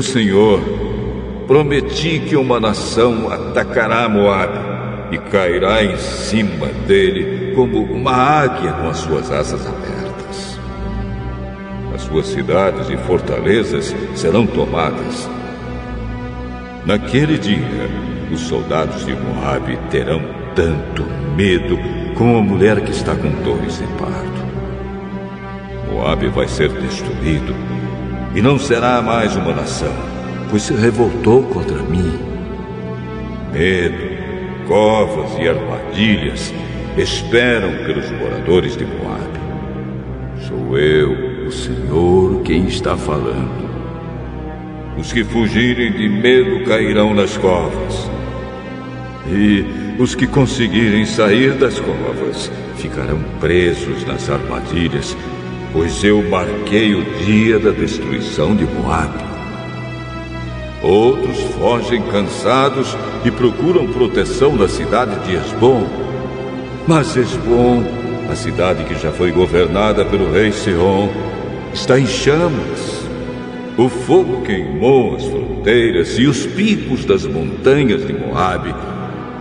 [0.00, 0.60] O Senhor,
[1.46, 4.50] prometi que uma nação atacará Moab
[5.10, 10.58] e cairá em cima dele como uma águia com as suas asas abertas.
[11.94, 15.28] As suas cidades e fortalezas serão tomadas.
[16.86, 17.90] Naquele dia,
[18.32, 20.22] os soldados de Moab terão
[20.54, 21.04] tanto
[21.36, 21.78] medo
[22.16, 24.40] como a mulher que está com dores em parto.
[25.92, 27.54] Moab vai ser destruído
[28.34, 29.92] e não será mais uma nação,
[30.48, 32.18] pois se revoltou contra mim.
[33.52, 36.54] Medo, covas e armadilhas
[36.96, 39.30] esperam pelos moradores de Moab.
[40.46, 43.68] Sou eu, o Senhor, quem está falando.
[44.96, 48.10] Os que fugirem de medo cairão nas covas.
[49.28, 49.64] E
[49.98, 55.16] os que conseguirem sair das covas ficarão presos nas armadilhas,
[55.72, 59.12] pois eu marquei o dia da destruição de Moab.
[60.82, 65.86] Outros fogem cansados e procuram proteção na cidade de Esbom.
[66.88, 67.84] Mas Esbom,
[68.30, 71.08] a cidade que já foi governada pelo rei Seom,
[71.72, 73.00] está em chamas.
[73.76, 78.74] O fogo queimou as fronteiras e os picos das montanhas de Moabe,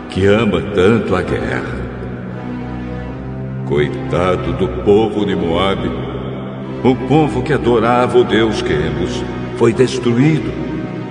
[0.09, 1.79] que ama tanto a guerra.
[3.65, 6.08] Coitado do povo de Moabe,
[6.83, 9.23] o povo que adorava o Deus Quemos
[9.57, 10.51] foi destruído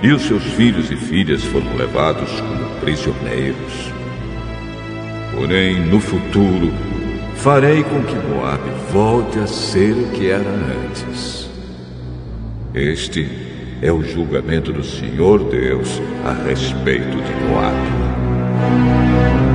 [0.01, 3.91] e os seus filhos e filhas foram levados como prisioneiros.
[5.35, 6.71] Porém, no futuro,
[7.35, 8.61] farei com que Moab
[8.91, 11.49] volte a ser o que era antes.
[12.73, 13.29] Este
[13.81, 19.48] é o julgamento do Senhor Deus a respeito de Moab.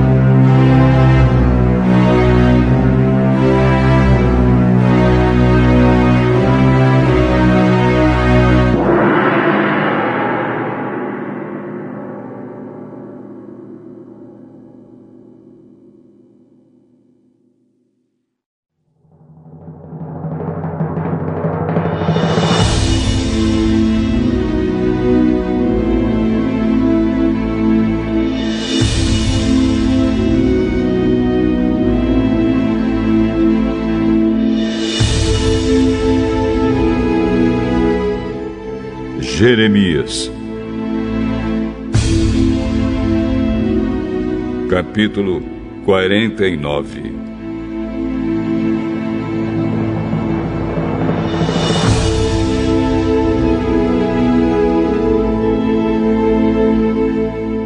[45.05, 45.43] Capítulo
[45.85, 47.13] 49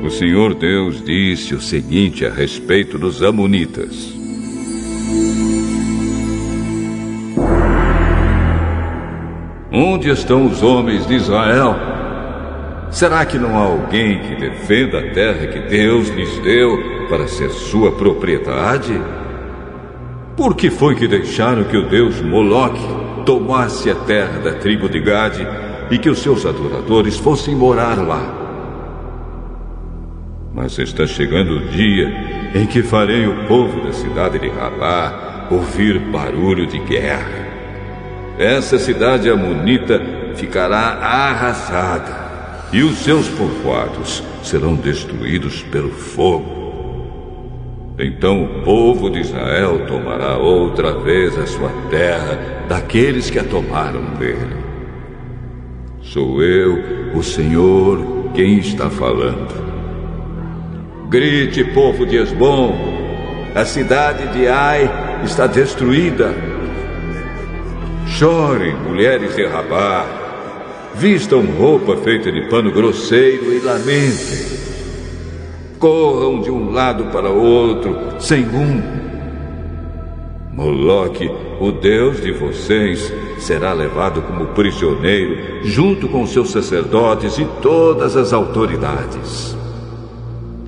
[0.03, 4.13] O Senhor Deus disse o seguinte a respeito dos Amonitas.
[9.71, 11.73] Onde estão os homens de Israel?
[12.91, 17.49] Será que não há alguém que defenda a terra que Deus lhes deu para ser
[17.49, 19.01] sua propriedade?
[20.37, 22.79] Por que foi que deixaram que o deus Moloque
[23.25, 25.45] tomasse a terra da tribo de Gade
[25.91, 28.35] e que os seus adoradores fossem morar lá?
[30.53, 35.99] Mas está chegando o dia em que farei o povo da cidade de Rabá ouvir
[35.99, 37.49] barulho de guerra
[38.39, 40.01] essa cidade amonita
[40.33, 46.58] ficará arrasada e os seus povoados serão destruídos pelo fogo.
[47.99, 54.15] Então o povo de Israel tomará outra vez a sua terra daqueles que a tomaram
[54.15, 54.55] dele.
[56.01, 56.79] Sou eu,
[57.13, 59.69] o Senhor, quem está falando.
[61.09, 62.73] Grite, povo de Esbom,
[63.53, 64.89] a cidade de Ai
[65.23, 66.33] está destruída
[68.19, 70.05] Chorem, mulheres de Rabá.
[70.95, 74.48] Vistam roupa feita de pano grosseiro e lamentem.
[75.79, 78.83] Corram de um lado para outro, sem rumo.
[80.51, 88.17] Moloque, o Deus de vocês, será levado como prisioneiro, junto com seus sacerdotes e todas
[88.17, 89.55] as autoridades.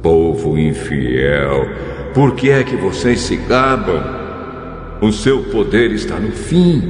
[0.01, 1.68] Povo infiel,
[2.14, 4.01] por que é que vocês se gabam?
[5.01, 6.82] O seu poder está no fim.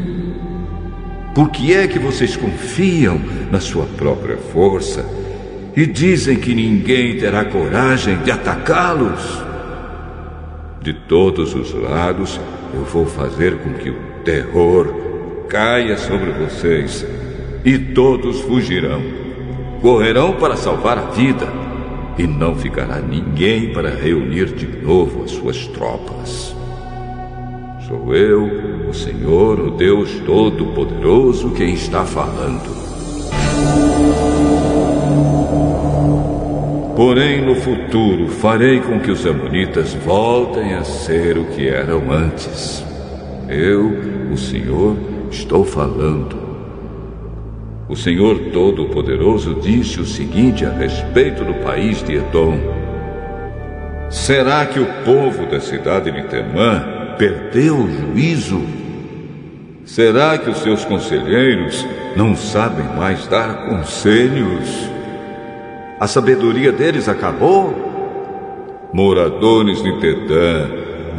[1.34, 3.20] Por que é que vocês confiam
[3.50, 5.21] na sua própria força
[5.76, 9.42] e dizem que ninguém terá coragem de atacá-los?
[10.82, 12.40] De todos os lados,
[12.74, 13.96] eu vou fazer com que o
[14.26, 14.88] terror
[15.48, 17.06] caia sobre vocês
[17.64, 19.02] e todos fugirão.
[19.82, 21.48] Correrão para salvar a vida
[22.18, 26.56] e não ficará ninguém para reunir de novo as suas tropas.
[27.88, 32.91] Sou eu, o Senhor, o Deus Todo-Poderoso, quem está falando.
[37.04, 42.86] Porém, no futuro, farei com que os Amonitas voltem a ser o que eram antes.
[43.50, 44.96] Eu, o Senhor,
[45.32, 46.38] estou falando.
[47.90, 52.60] O Senhor Todo-Poderoso disse o seguinte a respeito do país de Edom:
[54.12, 58.62] Será que o povo da cidade de Temã perdeu o juízo?
[59.86, 61.84] Será que os seus conselheiros
[62.16, 64.91] não sabem mais dar conselhos?
[66.02, 68.90] A sabedoria deles acabou?
[68.92, 70.68] Moradores de Tetã,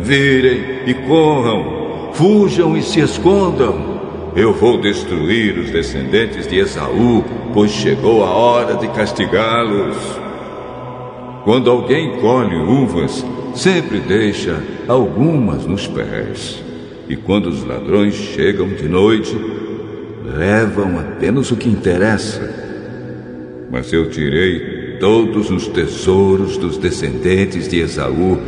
[0.01, 3.93] virem e corram, fujam e se escondam,
[4.35, 7.25] eu vou destruir os descendentes de Esaú,
[7.55, 9.97] pois chegou a hora de castigá-los.
[11.45, 13.25] Quando alguém colhe uvas,
[13.55, 16.61] sempre deixa algumas nos pés.
[17.09, 19.37] E quando os ladrões chegam de noite,
[20.25, 22.73] levam apenas o que interessa.
[23.71, 24.72] Mas eu tirei
[25.03, 28.39] todos os tesouros dos descendentes de Esaú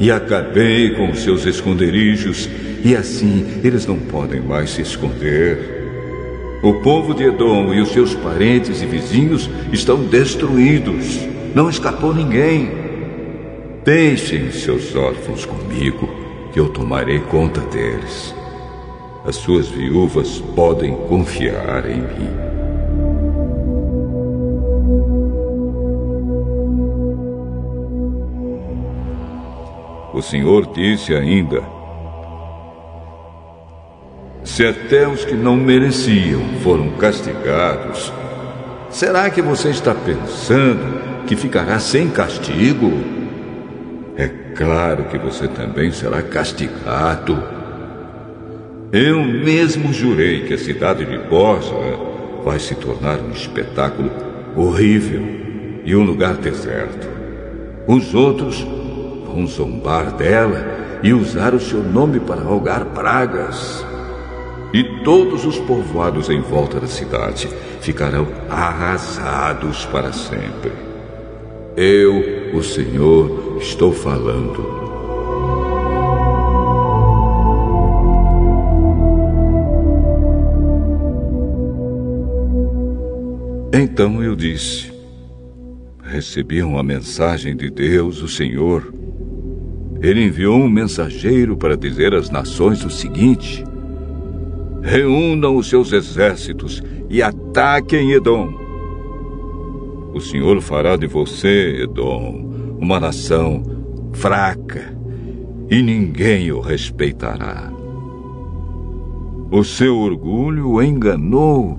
[0.00, 2.48] e acabei com seus esconderijos,
[2.82, 6.60] e assim eles não podem mais se esconder.
[6.62, 11.20] O povo de Edom e os seus parentes e vizinhos estão destruídos.
[11.54, 12.70] Não escapou ninguém.
[13.84, 16.08] Deixem seus órfãos comigo,
[16.54, 18.34] que eu tomarei conta deles.
[19.26, 22.47] As suas viúvas podem confiar em mim.
[30.18, 31.62] O Senhor disse ainda:
[34.42, 38.12] Se até os que não mereciam foram castigados,
[38.90, 42.92] será que você está pensando que ficará sem castigo?
[44.16, 47.40] É claro que você também será castigado.
[48.90, 51.96] Eu mesmo jurei que a cidade de Bosra
[52.44, 54.10] vai se tornar um espetáculo
[54.56, 55.22] horrível
[55.84, 57.06] e um lugar deserto.
[57.86, 58.66] Os outros
[59.28, 63.84] vão zombar dela e usar o seu nome para rogar pragas.
[64.72, 67.48] E todos os povoados em volta da cidade
[67.80, 70.72] ficarão arrasados para sempre.
[71.76, 74.78] Eu, o Senhor, estou falando.
[83.72, 84.92] Então eu disse:
[86.02, 88.92] Recebi uma mensagem de Deus, o Senhor,
[90.00, 93.64] ele enviou um mensageiro para dizer às nações o seguinte:
[94.82, 98.48] Reúnam os seus exércitos e ataquem Edom.
[100.14, 103.62] O Senhor fará de você, Edom, uma nação
[104.12, 104.96] fraca
[105.70, 107.72] e ninguém o respeitará.
[109.50, 111.78] O seu orgulho o enganou.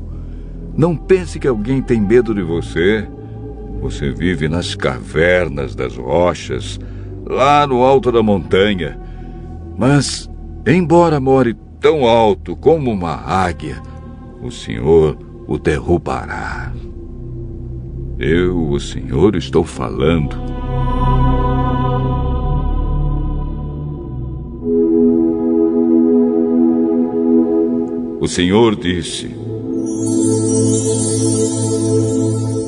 [0.75, 3.07] Não pense que alguém tem medo de você.
[3.81, 6.79] Você vive nas cavernas das rochas
[7.29, 8.99] lá no alto da montanha.
[9.77, 10.27] Mas,
[10.65, 13.81] embora more tão alto como uma águia,
[14.41, 15.15] o Senhor
[15.47, 16.73] o derrubará.
[18.17, 20.35] Eu, o Senhor, estou falando.
[28.19, 29.33] O Senhor disse: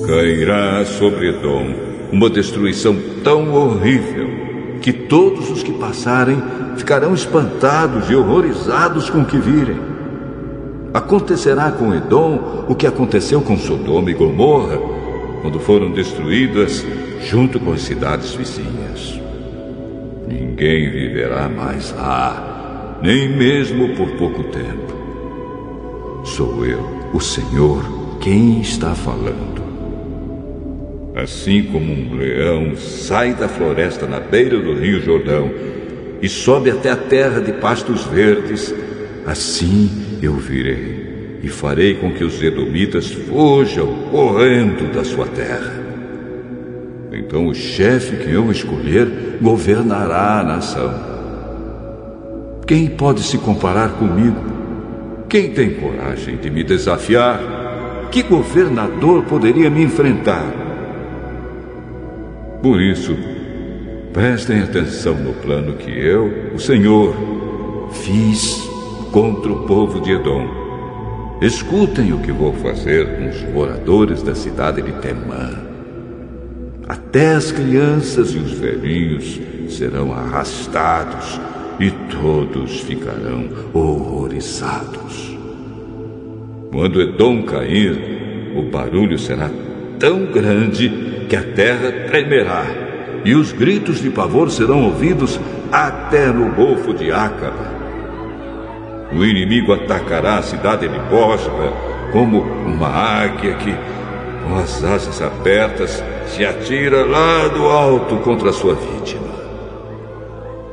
[0.07, 1.75] Cairá sobre Edom
[2.13, 4.40] uma destruição tão horrível
[4.81, 6.41] que todos os que passarem
[6.75, 9.79] ficarão espantados e horrorizados com o que virem.
[10.93, 14.77] Acontecerá com Edom o que aconteceu com Sodoma e Gomorra,
[15.41, 16.85] quando foram destruídas
[17.21, 19.19] junto com as cidades vizinhas.
[20.27, 24.91] Ninguém viverá mais lá, nem mesmo por pouco tempo.
[26.23, 27.83] Sou eu, o Senhor,
[28.19, 29.50] quem está falando.
[31.15, 35.51] Assim como um leão sai da floresta na beira do rio Jordão
[36.21, 38.73] e sobe até a terra de pastos verdes,
[39.25, 39.89] assim
[40.21, 45.81] eu virei e farei com que os edomitas fujam correndo da sua terra.
[47.11, 50.93] Então o chefe que eu escolher governará a nação.
[52.65, 54.39] Quem pode se comparar comigo?
[55.27, 58.07] Quem tem coragem de me desafiar?
[58.11, 60.70] Que governador poderia me enfrentar?
[62.61, 63.17] Por isso,
[64.13, 67.15] prestem atenção no plano que eu, o Senhor,
[67.91, 68.61] fiz
[69.11, 70.47] contra o povo de Edom.
[71.41, 75.57] Escutem o que vou fazer com os moradores da cidade de Temã.
[76.87, 81.41] Até as crianças e os velhinhos serão arrastados
[81.79, 81.89] e
[82.21, 85.35] todos ficarão horrorizados.
[86.71, 89.49] Quando Edom cair, o barulho será
[89.97, 92.65] tão grande que a terra tremerá,
[93.23, 95.39] e os gritos de pavor serão ouvidos
[95.71, 97.71] até no Golfo de Acaba.
[99.13, 101.71] O inimigo atacará a cidade de Bosra
[102.11, 103.73] como uma águia que,
[104.43, 109.31] com as asas abertas, se atira lá do alto contra a sua vítima.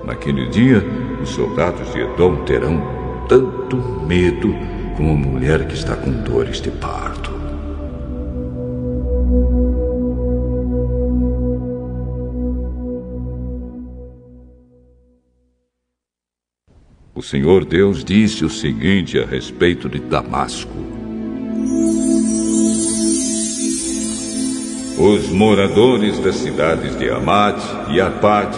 [0.04, 0.84] Naquele dia,
[1.22, 2.82] os soldados de Edom terão
[3.28, 3.76] tanto
[4.08, 4.52] medo
[4.96, 7.17] como uma mulher que está com dores de parto.
[17.18, 20.70] O Senhor Deus disse o seguinte a respeito de Damasco:
[24.96, 28.54] Os moradores das cidades de Amate e Arpad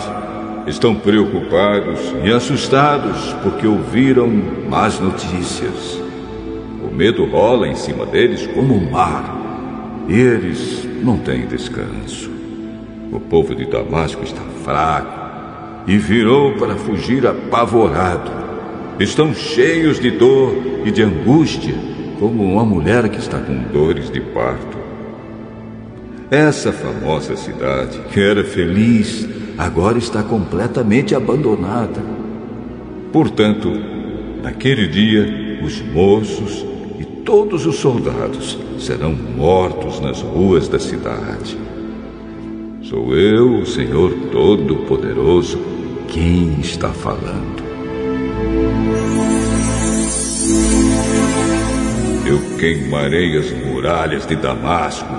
[0.66, 4.28] estão preocupados e assustados porque ouviram
[4.68, 5.98] más notícias.
[6.84, 12.30] O medo rola em cima deles como um mar e eles não têm descanso.
[13.10, 15.18] O povo de Damasco está fraco
[15.86, 18.49] e virou para fugir apavorado
[19.04, 21.74] estão cheios de dor e de angústia,
[22.18, 24.78] como uma mulher que está com dores de parto.
[26.30, 29.26] Essa famosa cidade, que era feliz,
[29.58, 32.00] agora está completamente abandonada.
[33.12, 33.72] Portanto,
[34.42, 36.64] naquele dia, os moços
[36.98, 41.58] e todos os soldados serão mortos nas ruas da cidade.
[42.82, 45.58] Sou eu, o Senhor Todo-Poderoso,
[46.08, 47.59] quem está falando.
[52.30, 55.12] Eu queimarei as muralhas de Damasco,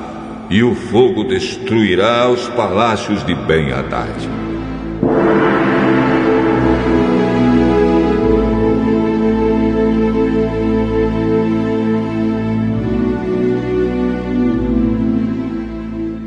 [0.49, 4.29] e o fogo destruirá os palácios de Ben-Hadad.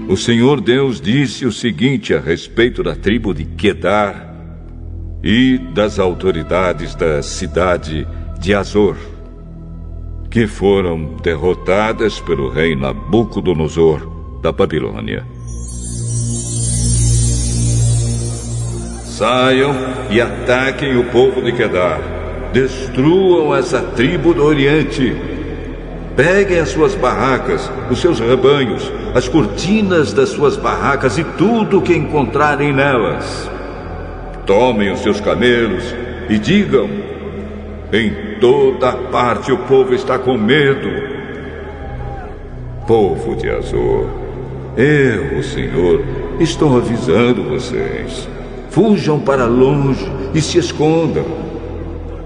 [0.06, 4.34] O Senhor Deus disse o seguinte a respeito da tribo de Quedar
[5.22, 8.06] e das autoridades da cidade
[8.38, 9.13] de Azor,
[10.34, 14.04] que foram derrotadas pelo rei Nabucodonosor
[14.42, 15.24] da Babilônia.
[19.04, 19.72] Saiam
[20.10, 22.00] e ataquem o povo de Kedar.
[22.52, 25.14] Destruam essa tribo do Oriente.
[26.16, 31.82] Peguem as suas barracas, os seus rebanhos, as cortinas das suas barracas e tudo o
[31.82, 33.48] que encontrarem nelas.
[34.44, 35.94] Tomem os seus camelos
[36.28, 36.90] e digam:
[37.92, 40.90] em toda parte o povo está com medo.
[42.86, 44.06] Povo de Azor,
[44.76, 46.04] eu, o Senhor,
[46.38, 48.28] estou avisando vocês.
[48.68, 51.24] Fujam para longe e se escondam.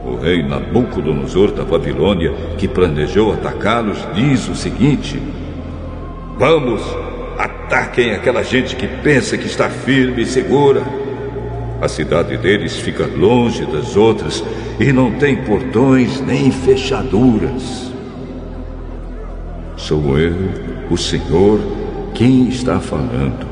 [0.04, 5.22] O rei Nabucodonosor da Babilônia, que planejou atacá-los, diz o seguinte:
[6.36, 6.82] Vamos,
[7.38, 10.82] ataquem aquela gente que pensa que está firme e segura
[11.81, 14.45] a cidade deles fica longe das outras
[14.81, 17.93] e não tem portões nem fechaduras.
[19.76, 20.35] Sou eu,
[20.91, 21.61] o Senhor,
[22.14, 23.47] quem está falando.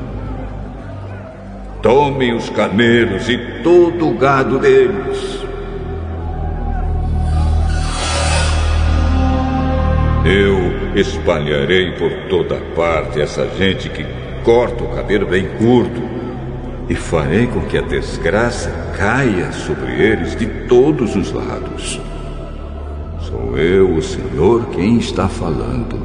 [1.81, 5.37] Tomem os camelos e todo o gado deles.
[10.25, 14.05] Eu espalharei por toda parte essa gente que
[14.43, 16.06] corta o cabelo bem curto
[16.89, 21.99] e farei com que a desgraça caia sobre eles de todos os lados.
[23.21, 25.99] Sou eu, o Senhor, quem está falando.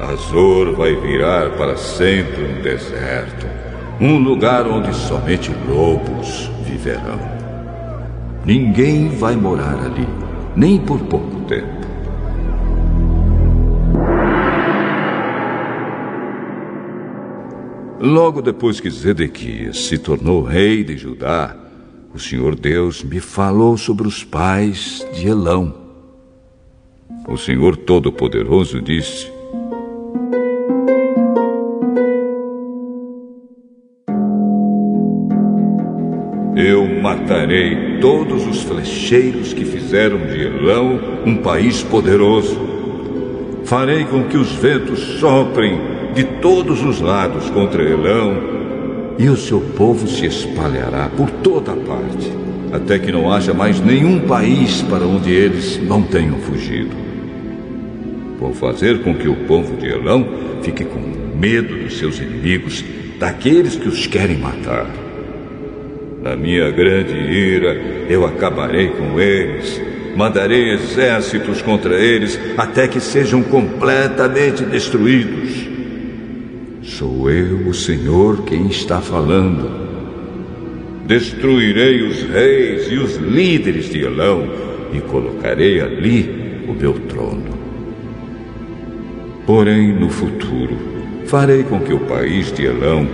[0.00, 3.46] Azor vai virar para sempre um deserto,
[3.98, 7.18] um lugar onde somente lobos viverão.
[8.44, 10.06] Ninguém vai morar ali,
[10.54, 11.75] nem por pouco tempo.
[17.98, 21.56] Logo depois que Zedequias se tornou rei de Judá,
[22.12, 25.74] o Senhor Deus me falou sobre os pais de Elão.
[27.26, 29.32] O Senhor Todo-Poderoso disse:
[36.54, 42.60] Eu matarei todos os flecheiros que fizeram de Elão um país poderoso.
[43.64, 48.56] Farei com que os ventos soprem de todos os lados contra Elão,
[49.18, 52.32] e o seu povo se espalhará por toda parte,
[52.72, 56.96] até que não haja mais nenhum país para onde eles não tenham fugido.
[58.40, 60.26] Vou fazer com que o povo de Elão
[60.62, 61.00] fique com
[61.38, 62.82] medo dos seus inimigos,
[63.18, 64.86] daqueles que os querem matar.
[66.22, 67.74] Na minha grande ira,
[68.08, 69.82] eu acabarei com eles,
[70.16, 75.75] mandarei exércitos contra eles até que sejam completamente destruídos.
[76.96, 79.70] Sou eu, o Senhor, quem está falando.
[81.06, 84.48] Destruirei os reis e os líderes de Elão
[84.94, 87.50] e colocarei ali o meu trono.
[89.44, 90.74] Porém, no futuro,
[91.26, 93.06] farei com que o país de Elão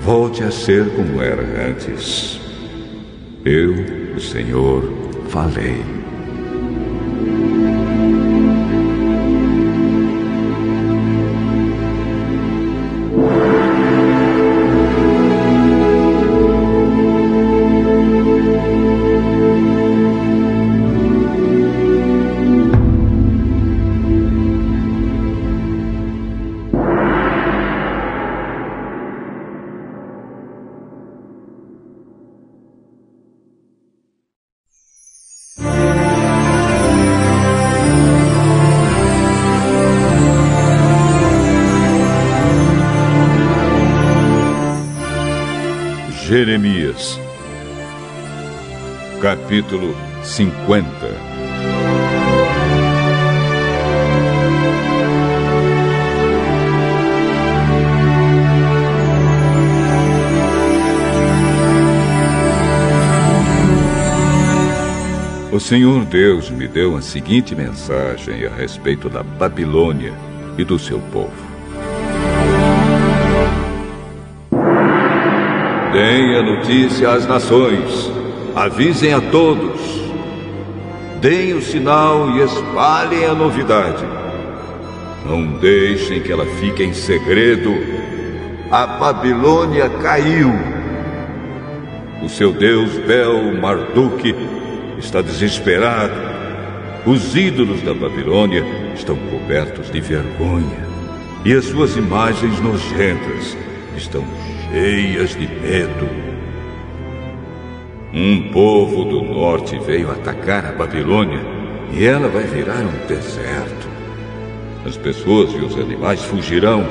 [0.00, 2.40] volte a ser como era antes.
[3.44, 3.72] Eu,
[4.16, 4.82] o Senhor,
[5.28, 5.93] falei.
[46.44, 47.18] Jeremias,
[49.22, 50.84] capítulo 50
[65.50, 70.12] O Senhor Deus me deu a seguinte mensagem a respeito da Babilônia
[70.58, 71.53] e do seu povo.
[76.44, 78.12] Notícia às nações,
[78.54, 79.80] avisem a todos,
[81.18, 84.04] deem o sinal e espalhem a novidade.
[85.24, 87.74] Não deixem que ela fique em segredo.
[88.70, 90.52] A Babilônia caiu.
[92.22, 94.34] O seu deus Bel Marduk
[94.98, 96.12] está desesperado.
[97.06, 98.64] Os ídolos da Babilônia
[98.94, 100.86] estão cobertos de vergonha
[101.42, 103.56] e as suas imagens nojentas
[103.96, 104.24] estão
[104.70, 106.23] cheias de medo.
[108.16, 111.40] Um povo do norte veio atacar a Babilônia
[111.92, 113.88] e ela vai virar um deserto.
[114.86, 116.86] As pessoas e os animais fugirão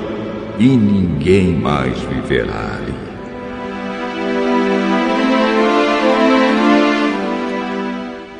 [0.59, 2.93] e ninguém mais viverá ali.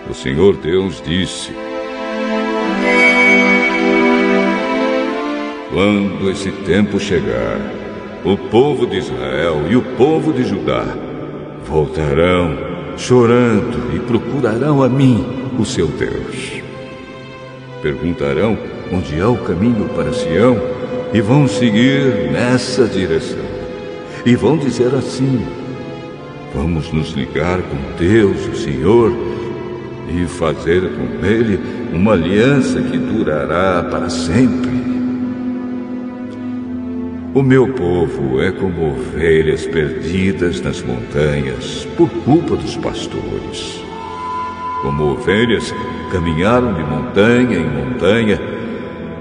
[0.10, 1.54] O Senhor Deus disse:
[5.72, 7.62] Quando esse tempo chegar,
[8.26, 10.86] o povo de Israel e o povo de Judá
[11.66, 15.26] voltarão chorando e procurarão a mim,
[15.58, 16.62] o seu Deus.
[17.82, 18.58] Perguntarão
[18.92, 20.58] onde há o caminho para Sião
[21.14, 23.54] e vão seguir nessa direção.
[24.26, 25.46] E vão dizer assim:
[26.54, 29.12] Vamos nos ligar com Deus, o Senhor,
[30.10, 31.60] e fazer com Ele
[31.92, 34.83] uma aliança que durará para sempre.
[37.36, 43.82] O meu povo é como ovelhas perdidas nas montanhas por culpa dos pastores.
[44.84, 45.74] Como ovelhas
[46.12, 48.40] caminharam de montanha em montanha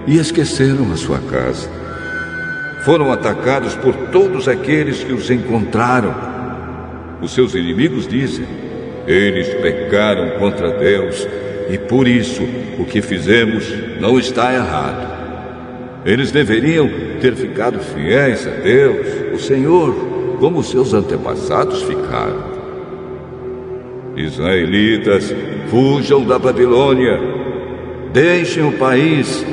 [0.07, 1.71] e esqueceram a sua casa.
[2.85, 6.15] Foram atacados por todos aqueles que os encontraram.
[7.23, 8.47] Os seus inimigos dizem:
[9.07, 11.27] eles pecaram contra Deus
[11.71, 12.43] e por isso
[12.79, 15.13] o que fizemos não está errado.
[16.05, 16.91] Eles deveriam
[17.23, 19.95] ter ficado fiéis a Deus, o Senhor,
[20.41, 22.51] como seus antepassados ficaram.
[24.17, 25.33] Israelitas,
[25.71, 27.21] fujam da Babilônia,
[28.13, 29.47] deixem o país,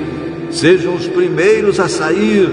[0.49, 2.49] sejam os primeiros a sair.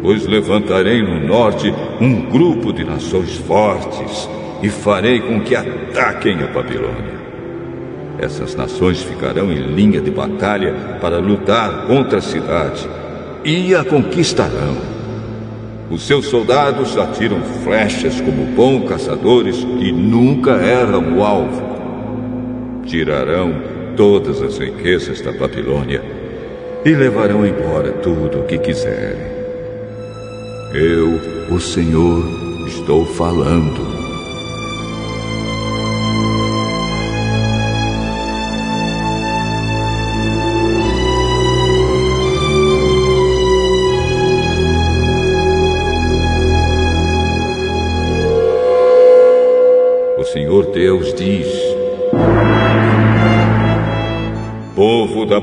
[0.00, 4.26] Pois levantarei no norte um grupo de nações fortes
[4.62, 7.18] e farei com que ataquem a Babilônia.
[8.18, 12.88] Essas nações ficarão em linha de batalha para lutar contra a cidade
[13.44, 14.76] e a conquistarão.
[15.90, 21.62] Os seus soldados atiram flechas como bons caçadores e nunca erram o alvo.
[22.84, 23.54] Tirarão
[23.96, 26.02] todas as riquezas da Babilônia
[26.84, 29.38] e levarão embora tudo o que quiserem.
[30.74, 31.18] Eu,
[31.50, 32.22] o Senhor,
[32.66, 33.97] estou falando.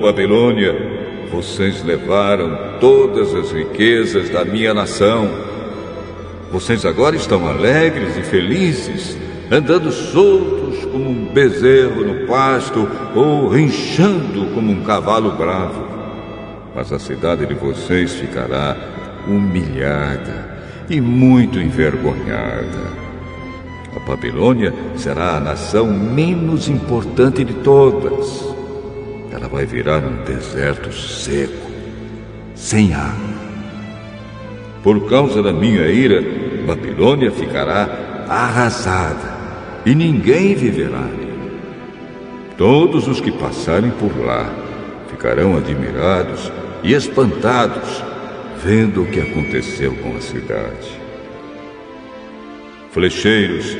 [0.05, 0.75] Babilônia,
[1.31, 5.27] vocês levaram todas as riquezas da minha nação.
[6.51, 9.17] Vocês agora estão alegres e felizes,
[9.49, 15.83] andando soltos como um bezerro no pasto ou rinchando como um cavalo bravo.
[16.75, 18.77] Mas a cidade de vocês ficará
[19.27, 20.55] humilhada
[20.87, 22.93] e muito envergonhada.
[23.95, 28.54] A Babilônia será a nação menos importante de todas.
[29.55, 31.71] Vai virar um deserto seco,
[32.55, 33.35] sem água.
[34.83, 36.21] Por causa da minha ira,
[36.67, 39.33] Babilônia ficará arrasada
[39.85, 41.29] e ninguém viverá ali.
[42.57, 44.53] Todos os que passarem por lá
[45.09, 46.51] ficarão admirados
[46.83, 48.03] e espantados
[48.61, 50.99] vendo o que aconteceu com a cidade.
[52.91, 53.77] Flecheiros,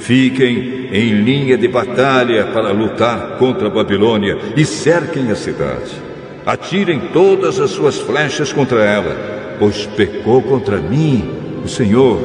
[0.00, 6.08] fiquem em linha de batalha para lutar contra a Babilônia e cerquem a cidade.
[6.46, 11.30] Atirem todas as suas flechas contra ela, pois pecou contra mim,
[11.64, 12.18] o Senhor.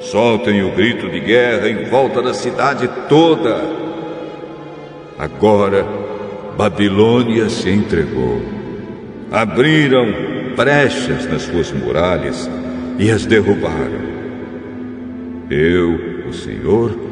[0.00, 3.60] Soltem o grito de guerra em volta da cidade toda.
[5.18, 5.86] Agora,
[6.56, 8.40] Babilônia se entregou.
[9.30, 10.06] Abriram
[10.56, 12.48] brechas nas suas muralhas
[12.98, 14.08] e as derrubaram.
[15.50, 17.07] Eu, o Senhor,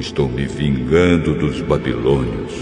[0.00, 2.52] estou me vingando dos babilônios.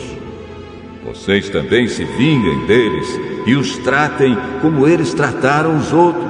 [1.06, 3.08] Vocês também se vinguem deles
[3.46, 6.28] e os tratem como eles trataram os outros.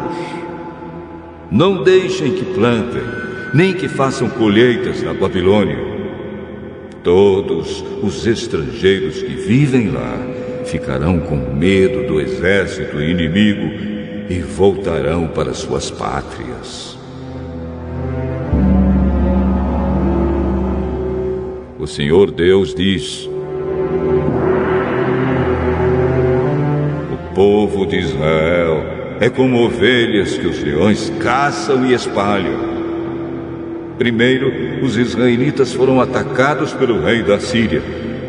[1.50, 3.02] Não deixem que plantem,
[3.54, 5.78] nem que façam colheitas na Babilônia.
[7.02, 10.18] Todos os estrangeiros que vivem lá
[10.66, 13.72] ficarão com medo do exército inimigo
[14.28, 16.97] e voltarão para suas pátrias.
[21.78, 23.30] O Senhor Deus diz:
[27.12, 28.82] O povo de Israel
[29.20, 32.66] é como ovelhas que os leões caçam e espalham.
[33.96, 37.80] Primeiro, os israelitas foram atacados pelo rei da Síria,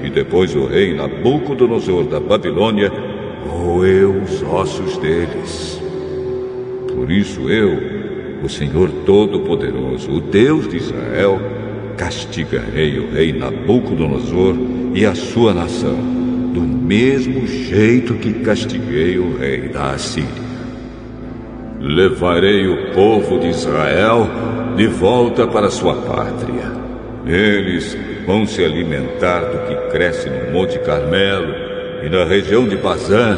[0.03, 2.91] e depois o rei Nabucodonosor da Babilônia
[3.47, 5.81] roeu os ossos deles.
[6.95, 11.58] Por isso eu, o Senhor Todo-Poderoso, o Deus de Israel,
[11.99, 14.55] castigarei o rei Nabucodonosor
[14.95, 15.97] e a sua nação,
[16.53, 20.49] do mesmo jeito que castiguei o rei da Assíria.
[21.81, 24.29] Levarei o povo de Israel
[24.77, 26.71] de volta para sua pátria.
[27.25, 31.53] Eles vão se alimentar do que cresce no Monte Carmelo
[32.01, 33.37] e na região de Bazã,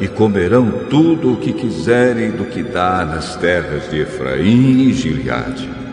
[0.00, 5.83] e comerão tudo o que quiserem do que dá nas terras de Efraim e Gileade.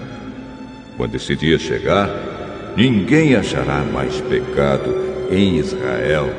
[1.01, 2.07] Quando esse dia chegar,
[2.77, 4.93] ninguém achará mais pecado
[5.31, 6.29] em Israel,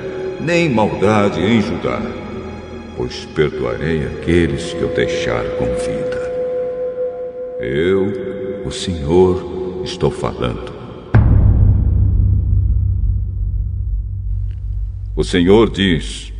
[0.40, 2.00] nem maldade em Judá,
[2.96, 6.32] pois perdoarei aqueles que eu deixar com vida.
[7.58, 10.72] Eu o Senhor estou falando.
[15.16, 16.32] O Senhor diz: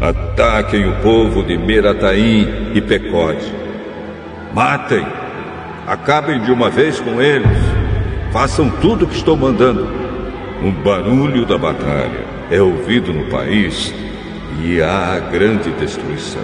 [0.00, 3.67] Ataquem o povo de Merataim e Pecode.
[4.58, 5.06] Matem,
[5.86, 7.46] acabem de uma vez com eles.
[8.32, 9.86] Façam tudo o que estou mandando.
[10.60, 13.94] Um barulho da batalha é ouvido no país
[14.60, 16.42] e há grande destruição.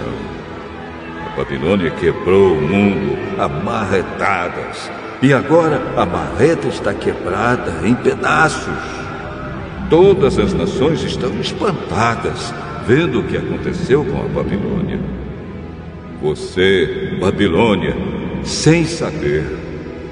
[1.35, 4.89] Babilônia quebrou o mundo a marretadas.
[5.21, 8.79] E agora a marreta está quebrada em pedaços.
[9.89, 12.53] Todas as nações estão espantadas
[12.87, 15.24] vendo o que aconteceu com a Babilônia.
[16.25, 17.95] Você, Babilônia,
[18.43, 19.45] sem saber,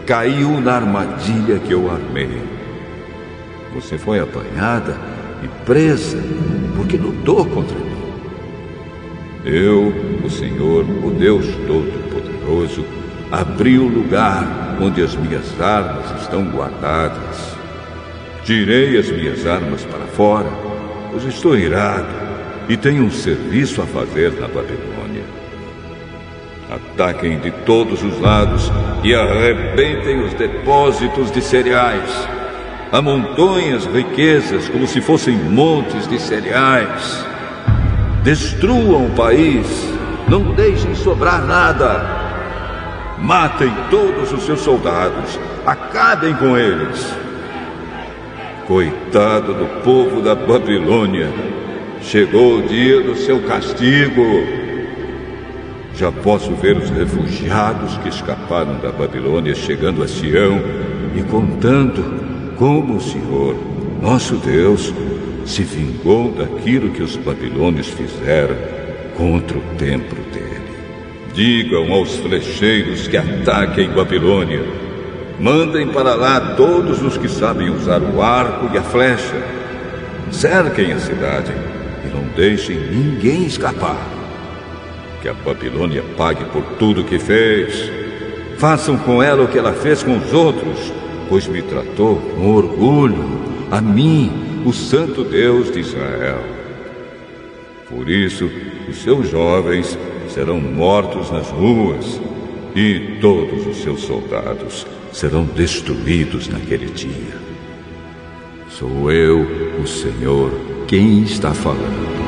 [0.05, 2.39] caiu na armadilha que eu armei.
[3.73, 4.95] Você foi apanhada
[5.43, 6.19] e presa
[6.75, 7.97] porque lutou contra mim.
[9.43, 9.91] Eu,
[10.23, 12.85] o Senhor, o Deus Todo-Poderoso,
[13.31, 17.55] abri o lugar onde as minhas armas estão guardadas.
[18.43, 20.51] Tirei as minhas armas para fora,
[21.09, 22.05] pois estou irado
[22.69, 24.92] e tenho um serviço a fazer na Babilônia.
[26.73, 28.71] Ataquem de todos os lados
[29.03, 32.09] e arrebentem os depósitos de cereais.
[32.91, 37.23] Amontoem as riquezas como se fossem montes de cereais.
[38.23, 39.67] Destruam o país,
[40.27, 42.23] não deixem sobrar nada.
[43.19, 47.15] Matem todos os seus soldados, acabem com eles.
[48.65, 51.29] Coitado do povo da Babilônia,
[52.01, 54.62] chegou o dia do seu castigo.
[55.95, 60.59] Já posso ver os refugiados que escaparam da Babilônia chegando a Sião
[61.15, 63.55] e contando como o Senhor,
[64.01, 64.93] nosso Deus,
[65.45, 68.55] se vingou daquilo que os babilônios fizeram
[69.15, 70.63] contra o templo dele.
[71.33, 74.63] Digam aos flecheiros que ataquem Babilônia.
[75.39, 79.43] Mandem para lá todos os que sabem usar o arco e a flecha.
[80.31, 81.51] Cerquem a cidade
[82.05, 84.22] e não deixem ninguém escapar.
[85.23, 87.89] Que a Babilônia pague por tudo que fez.
[88.57, 90.91] Façam com ela o que ela fez com os outros,
[91.29, 93.39] pois me tratou com orgulho,
[93.71, 96.43] a mim o Santo Deus de Israel.
[97.87, 98.51] Por isso,
[98.89, 99.97] os seus jovens
[100.27, 102.19] serão mortos nas ruas
[102.75, 107.37] e todos os seus soldados serão destruídos naquele dia.
[108.67, 109.47] Sou eu,
[109.81, 110.51] o Senhor,
[110.85, 112.22] quem está falando.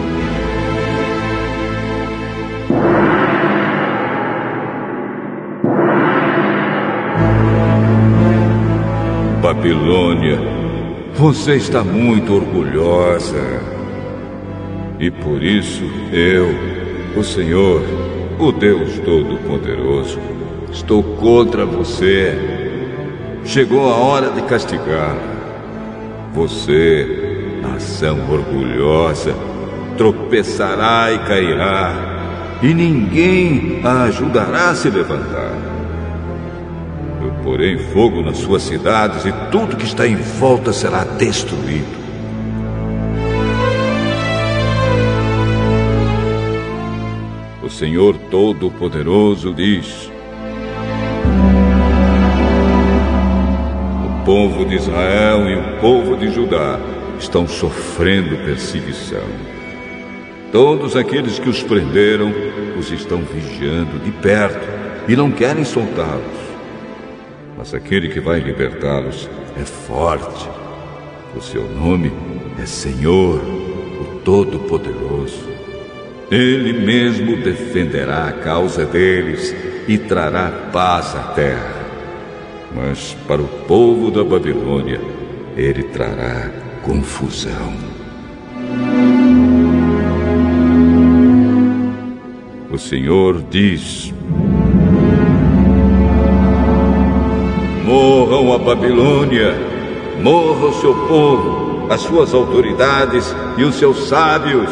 [9.65, 10.37] Babilônia
[11.15, 13.63] você está muito orgulhosa.
[14.99, 16.53] E por isso eu,
[17.19, 17.81] o Senhor,
[18.37, 20.19] o Deus Todo-Poderoso,
[20.71, 22.37] estou contra você.
[23.43, 25.17] Chegou a hora de castigar.
[26.35, 29.33] Você, nação orgulhosa,
[29.97, 35.74] tropeçará e cairá, e ninguém a ajudará a se levantar.
[37.45, 42.03] Porém fogo nas suas cidades e tudo que está em volta será destruído.
[47.63, 50.11] O Senhor Todo-Poderoso diz:
[54.03, 56.79] O povo de Israel e o povo de Judá
[57.19, 59.23] estão sofrendo perseguição.
[60.51, 62.33] Todos aqueles que os prenderam
[62.77, 64.67] os estão vigiando de perto
[65.07, 66.44] e não querem soltá-los.
[67.57, 69.29] Mas aquele que vai libertá-los
[69.59, 70.49] é forte.
[71.35, 72.11] O seu nome
[72.61, 75.47] é Senhor, o Todo-Poderoso.
[76.29, 79.55] Ele mesmo defenderá a causa deles
[79.87, 81.85] e trará paz à terra.
[82.75, 84.99] Mas para o povo da Babilônia,
[85.55, 86.49] ele trará
[86.83, 87.73] confusão.
[92.69, 94.13] O Senhor diz:
[97.95, 99.55] Morram a Babilônia,
[100.21, 104.69] morra o seu povo, as suas autoridades e os seus sábios.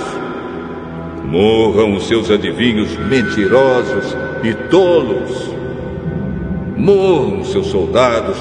[1.24, 4.14] Morram os seus adivinhos mentirosos
[4.44, 5.50] e tolos.
[6.76, 8.36] Morram os seus soldados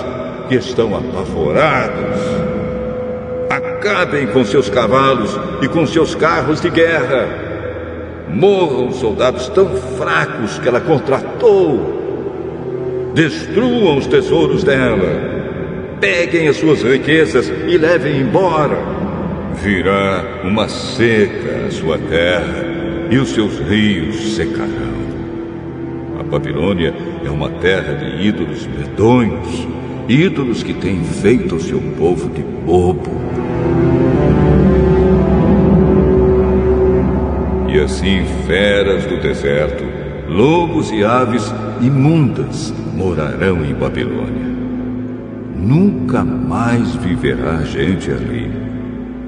[0.48, 2.18] que estão apavorados.
[3.50, 7.28] Acabem com seus cavalos e com seus carros de guerra.
[8.28, 11.91] Morram soldados tão fracos que ela contratou.
[13.14, 15.98] Destruam os tesouros dela.
[16.00, 18.78] Peguem as suas riquezas e levem embora.
[19.62, 22.64] Virá uma seca à sua terra
[23.10, 25.02] e os seus rios secarão.
[26.18, 29.68] A Babilônia é uma terra de ídolos medonhos,
[30.08, 33.10] ídolos que têm feito o seu povo de bobo.
[37.68, 39.84] E assim feras do deserto,
[40.28, 41.52] lobos e aves
[41.82, 44.52] imundas morarão em Babilônia.
[45.56, 48.50] Nunca mais viverá gente ali.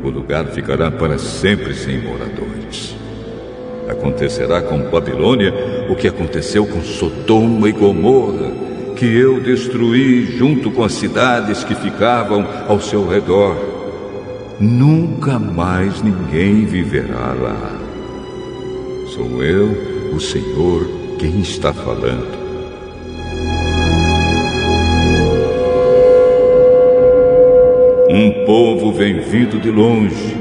[0.03, 2.97] O lugar ficará para sempre sem moradores.
[3.89, 5.53] Acontecerá com Babilônia
[5.89, 8.51] o que aconteceu com Sodoma e Gomorra,
[8.97, 13.57] que eu destruí junto com as cidades que ficavam ao seu redor.
[14.61, 17.81] Nunca mais ninguém viverá lá.
[19.09, 20.89] Sou eu, o Senhor,
[21.19, 22.44] quem está falando.
[28.17, 30.37] Um povo vem vindo de longe,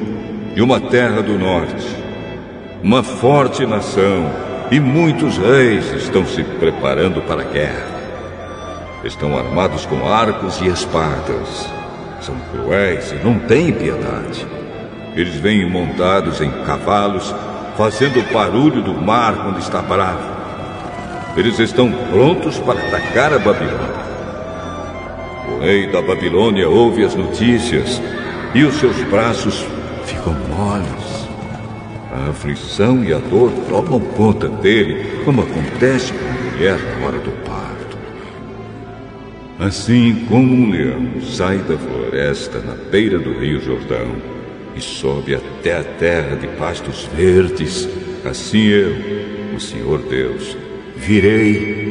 [0.54, 1.88] de uma terra do norte.
[2.84, 4.30] Uma forte nação
[4.70, 7.88] e muitos reis estão se preparando para a guerra.
[9.04, 11.68] Estão armados com arcos e espadas.
[12.22, 14.46] São cruéis e não têm piedade.
[15.16, 17.34] Eles vêm montados em cavalos
[17.76, 20.32] fazendo o barulho do mar quando está bravo.
[21.36, 24.13] Eles estão prontos para atacar a Babilônia.
[25.62, 28.02] Rei da Babilônia ouve as notícias
[28.54, 29.66] e os seus braços
[30.06, 31.28] ficam moles.
[32.12, 37.18] A aflição e a dor tomam conta dele, como acontece com a mulher na hora
[37.18, 37.98] do parto.
[39.60, 44.16] Assim como um leão sai da floresta na beira do rio Jordão
[44.76, 47.88] e sobe até a terra de pastos verdes,
[48.26, 50.58] assim eu, o Senhor Deus,
[50.96, 51.83] virei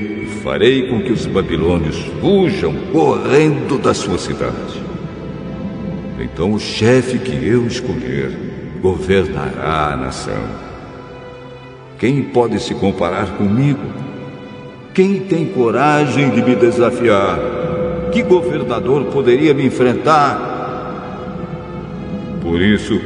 [0.42, 4.82] farei com que os babilônios fujam correndo da sua cidade.
[6.18, 8.30] Então o chefe que eu escolher
[8.80, 10.42] governará a nação.
[11.98, 13.80] Quem pode se comparar comigo?
[14.92, 17.38] Quem tem coragem de me desafiar?
[18.12, 20.50] Que governador poderia me enfrentar?
[22.42, 23.00] Por isso,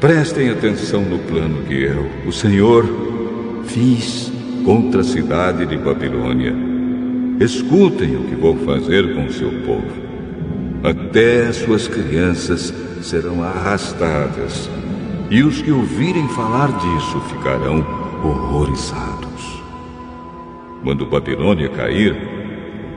[0.00, 2.88] prestem atenção no plano que eu, o Senhor,
[3.66, 4.31] fiz
[4.64, 6.54] contra a cidade de Babilônia.
[7.40, 10.02] Escutem o que vou fazer com seu povo.
[10.84, 14.68] Até suas crianças serão arrastadas,
[15.30, 17.84] e os que ouvirem falar disso ficarão
[18.24, 19.62] horrorizados.
[20.82, 22.12] Quando Babilônia cair,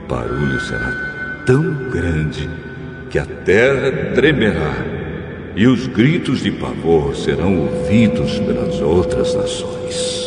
[0.04, 0.92] o barulho será
[1.46, 2.48] tão grande
[3.10, 4.74] que a terra tremerá
[5.54, 10.25] e os gritos de pavor serão ouvidos pelas outras nações.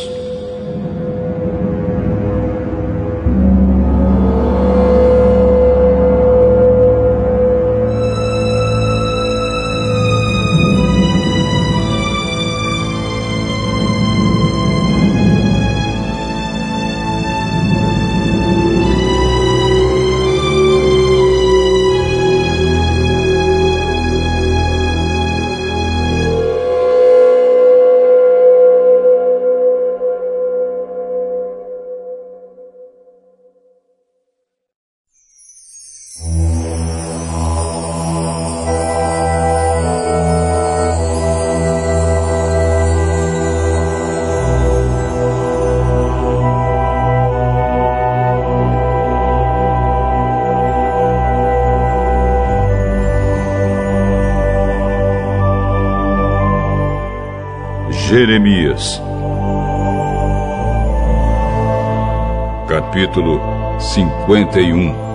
[63.10, 63.41] Capítulo
[63.80, 65.10] 51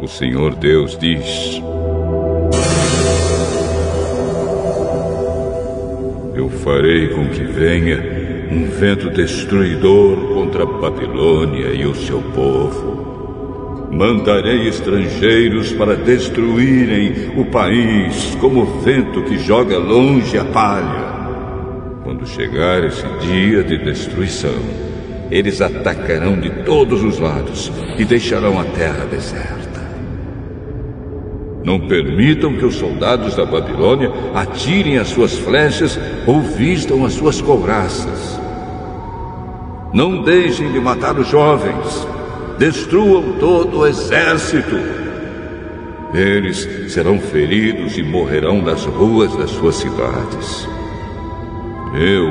[0.00, 1.60] O Senhor Deus diz:
[6.34, 7.98] Eu farei com que venha
[8.50, 13.03] um vento destruidor contra Babilônia e o seu povo.
[13.94, 21.14] Mandarei estrangeiros para destruírem o país como o vento que joga longe a palha.
[22.02, 24.58] Quando chegar esse dia de destruição,
[25.30, 29.64] eles atacarão de todos os lados e deixarão a terra deserta.
[31.62, 37.40] Não permitam que os soldados da Babilônia atirem as suas flechas ou vistam as suas
[37.40, 38.40] couraças.
[39.92, 42.03] Não deixem de matar os jovens.
[42.58, 44.76] Destruam todo o exército.
[46.14, 50.68] Eles serão feridos e morrerão nas ruas das suas cidades.
[51.94, 52.30] Eu,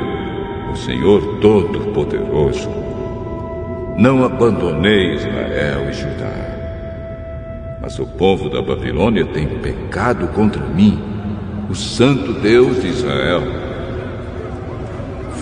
[0.72, 2.70] o Senhor Todo-Poderoso,
[3.98, 6.54] não abandonei Israel e Judá.
[7.82, 10.98] Mas o povo da Babilônia tem pecado contra mim,
[11.68, 13.42] o Santo Deus de Israel.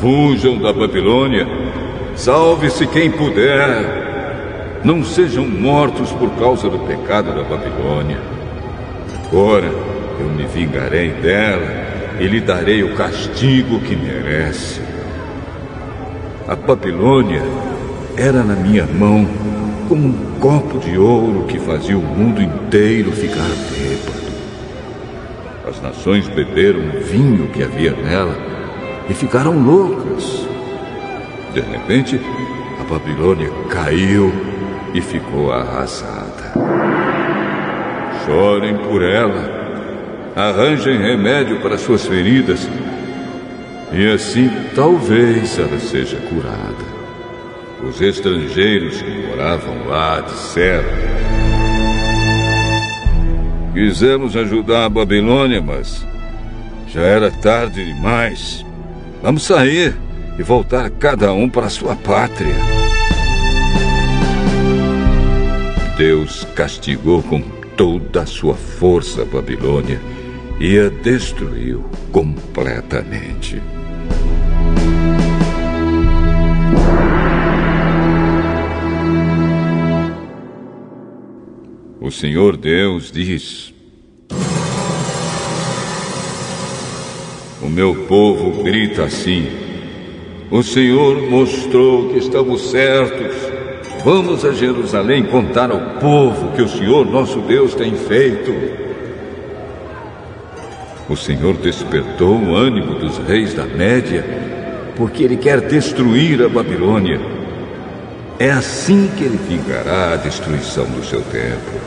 [0.01, 1.47] Fujam da Babilônia,
[2.17, 4.02] salve-se quem puder.
[4.85, 8.19] Não sejam mortos por causa do pecado da Babilônia.
[9.27, 9.71] Agora
[10.19, 14.81] eu me vingarei dela e lhe darei o castigo que merece.
[16.49, 17.43] A Babilônia
[18.17, 19.25] era na minha mão
[19.89, 24.23] como um copo de ouro que fazia o mundo inteiro ficar bêbado.
[25.69, 28.37] As nações beberam o vinho que havia nela
[29.09, 30.45] e ficaram loucas.
[31.55, 32.21] De repente,
[32.81, 34.52] a Babilônia caiu
[34.95, 36.53] e ficou arrasada.
[38.25, 42.69] Chorem por ela, arranjem remédio para suas feridas,
[43.93, 46.93] e assim talvez ela seja curada.
[47.83, 50.89] Os estrangeiros que moravam lá disseram:
[53.73, 56.07] Quisemos ajudar a Babilônia, mas
[56.87, 58.65] já era tarde demais.
[59.23, 59.95] Vamos sair
[60.39, 62.55] e voltar cada um para sua pátria.
[65.97, 67.43] Deus castigou com
[67.77, 70.01] toda a sua força a Babilônia
[70.59, 73.61] e a destruiu completamente.
[82.01, 83.75] O Senhor Deus diz:
[87.61, 89.47] O meu povo grita assim:
[90.51, 93.52] O Senhor mostrou que estamos certos.
[94.05, 98.53] Vamos a Jerusalém contar ao povo que o Senhor nosso Deus tem feito.
[101.09, 104.25] O Senhor despertou o ânimo dos reis da Média,
[104.97, 107.21] porque ele quer destruir a Babilônia.
[108.41, 111.81] É assim que ele vingará a destruição do seu templo.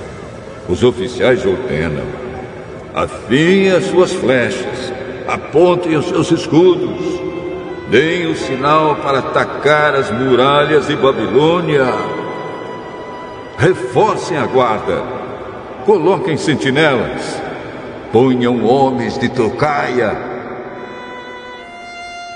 [0.70, 2.06] Os oficiais ordenam:
[2.94, 4.94] afiem as suas flechas,
[5.28, 7.25] apontem os seus escudos,
[7.90, 11.86] deem o sinal para atacar as muralhas de Babilônia.
[13.58, 15.02] Reforcem a guarda,
[15.86, 17.42] coloquem sentinelas,
[18.12, 20.16] ponham homens de tocaia.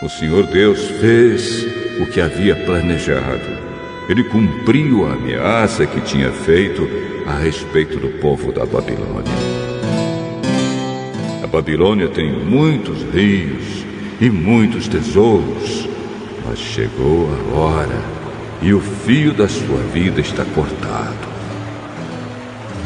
[0.01, 1.65] O Senhor Deus fez
[1.99, 3.69] o que havia planejado.
[4.07, 6.87] Ele cumpriu a ameaça que tinha feito
[7.27, 9.33] a respeito do povo da Babilônia.
[11.43, 13.88] A Babilônia tem muitos rios
[14.21, 15.87] e muitos tesouros,
[16.45, 18.01] mas chegou a hora
[18.61, 21.29] e o fio da sua vida está cortado.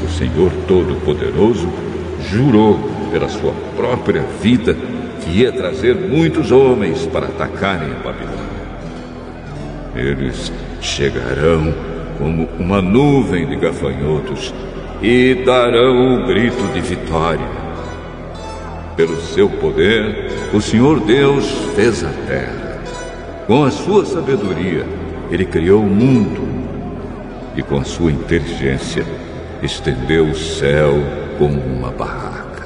[0.03, 1.67] O Senhor Todo-Poderoso
[2.29, 2.79] jurou
[3.11, 4.75] pela sua própria vida
[5.21, 8.43] que ia trazer muitos homens para atacarem a Babilônia.
[9.95, 10.51] Eles
[10.81, 11.73] chegarão
[12.17, 14.53] como uma nuvem de gafanhotos
[15.01, 17.62] e darão o grito de vitória.
[19.03, 22.81] Pelo seu poder, o Senhor Deus fez a terra.
[23.45, 24.85] Com a sua sabedoria,
[25.29, 26.41] ele criou o mundo.
[27.53, 29.05] E com a sua inteligência,
[29.61, 30.93] estendeu o céu
[31.37, 32.63] como uma barraca.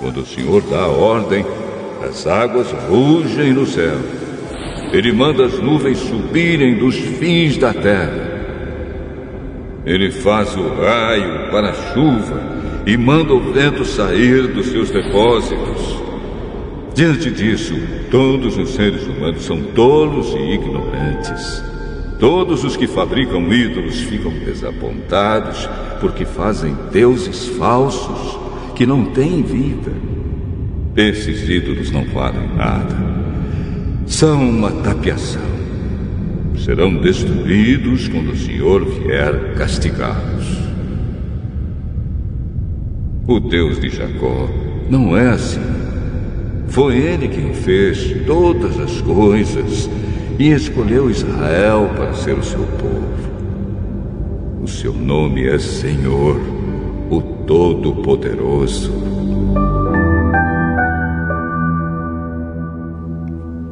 [0.00, 1.46] Quando o Senhor dá a ordem,
[2.02, 3.98] as águas rugem no céu
[4.92, 8.28] ele manda as nuvens subirem dos fins da terra.
[9.86, 12.49] Ele faz o raio para a chuva
[12.86, 16.00] e manda o vento sair dos seus depósitos.
[16.94, 17.74] Diante disso,
[18.10, 21.62] todos os seres humanos são tolos e ignorantes.
[22.18, 25.68] Todos os que fabricam ídolos ficam desapontados
[26.00, 28.38] porque fazem deuses falsos
[28.74, 29.92] que não têm vida.
[30.96, 32.96] Esses ídolos não valem nada.
[34.06, 35.40] São uma tapiação.
[36.58, 40.69] Serão destruídos quando o Senhor vier castigá-los.
[43.30, 44.48] O Deus de Jacó
[44.88, 45.60] não é assim.
[46.66, 49.88] Foi ele quem fez todas as coisas
[50.36, 53.30] e escolheu Israel para ser o seu povo.
[54.60, 56.40] O seu nome é Senhor,
[57.08, 58.92] o Todo-Poderoso.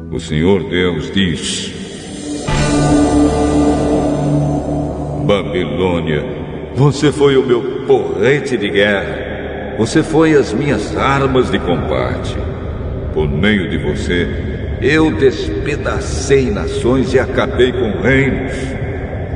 [0.09, 1.73] O Senhor Deus diz:
[5.25, 6.23] Babilônia,
[6.73, 9.28] você foi o meu porrete de guerra.
[9.79, 12.35] Você foi as minhas armas de combate.
[13.13, 14.27] Por meio de você,
[14.81, 18.51] eu despedacei nações e acabei com reinos.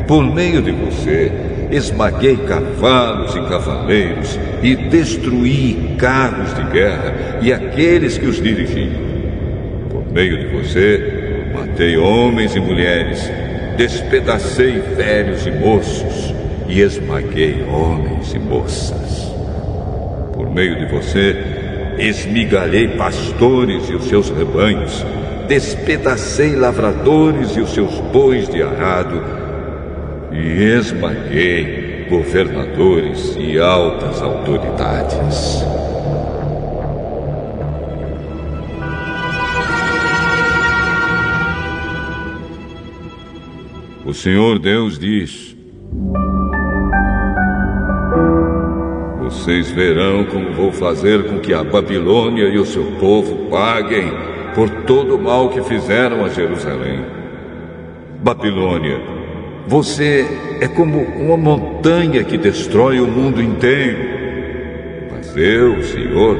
[0.06, 1.32] Por meio de você,
[1.72, 9.02] esmaguei cavalos e cavaleiros e destruí carros de guerra e aqueles que os dirigiam.
[9.90, 13.32] Por meio de você, matei homens e mulheres,
[13.78, 16.36] despedacei velhos e moços
[16.68, 19.03] e esmaguei homens e moças
[20.54, 21.36] meio de você,
[21.98, 25.06] esmigalhei pastores e os seus rebanhos,
[25.48, 29.22] despedacei lavradores e os seus bois de arado,
[30.32, 35.64] e esmaguei governadores e altas autoridades.
[44.06, 45.53] O Senhor Deus diz:
[49.44, 54.10] Vocês verão como vou fazer com que a Babilônia e o seu povo paguem
[54.56, 57.04] por todo o mal que fizeram a Jerusalém.
[58.22, 59.02] Babilônia,
[59.68, 60.26] você
[60.62, 63.98] é como uma montanha que destrói o mundo inteiro.
[65.12, 66.40] Mas eu, Senhor,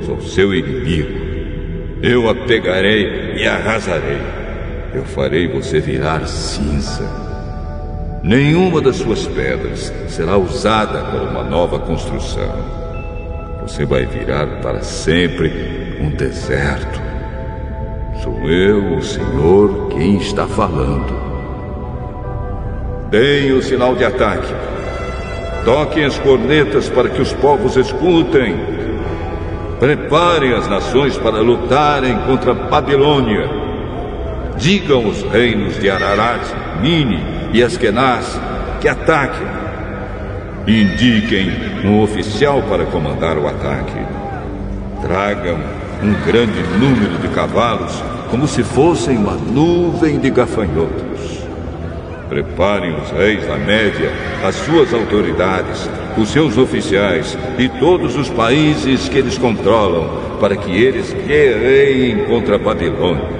[0.00, 1.20] sou seu inimigo.
[2.02, 4.22] Eu a pegarei e arrasarei.
[4.94, 7.27] Eu farei você virar cinza.
[8.22, 12.52] Nenhuma das suas pedras será usada para uma nova construção.
[13.62, 17.00] Você vai virar para sempre um deserto.
[18.22, 21.16] Sou eu, o Senhor, quem está falando.
[23.08, 24.52] Deem o sinal de ataque.
[25.64, 28.56] Toquem as cornetas para que os povos escutem.
[29.78, 33.48] Preparem as nações para lutarem contra Babilônia.
[34.56, 36.42] Digam os reinos de Ararat,
[36.82, 38.38] Mini e Askenaz
[38.80, 39.46] que ataquem.
[40.66, 41.50] Indiquem
[41.84, 43.98] um oficial para comandar o ataque.
[45.00, 45.58] Tragam
[46.02, 51.38] um grande número de cavalos, como se fossem uma nuvem de gafanhotos.
[52.28, 54.12] Preparem os reis da Média,
[54.44, 55.88] as suas autoridades,
[56.18, 62.56] os seus oficiais e todos os países que eles controlam, para que eles guerreiem contra
[62.56, 63.38] a Babilônia.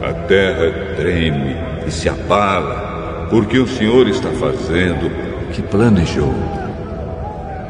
[0.00, 6.34] A terra treme e se abala, porque o Senhor está fazendo o que planejou.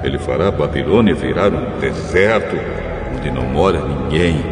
[0.03, 2.57] Ele fará Babilônia virar um deserto
[3.15, 4.43] onde não mora ninguém.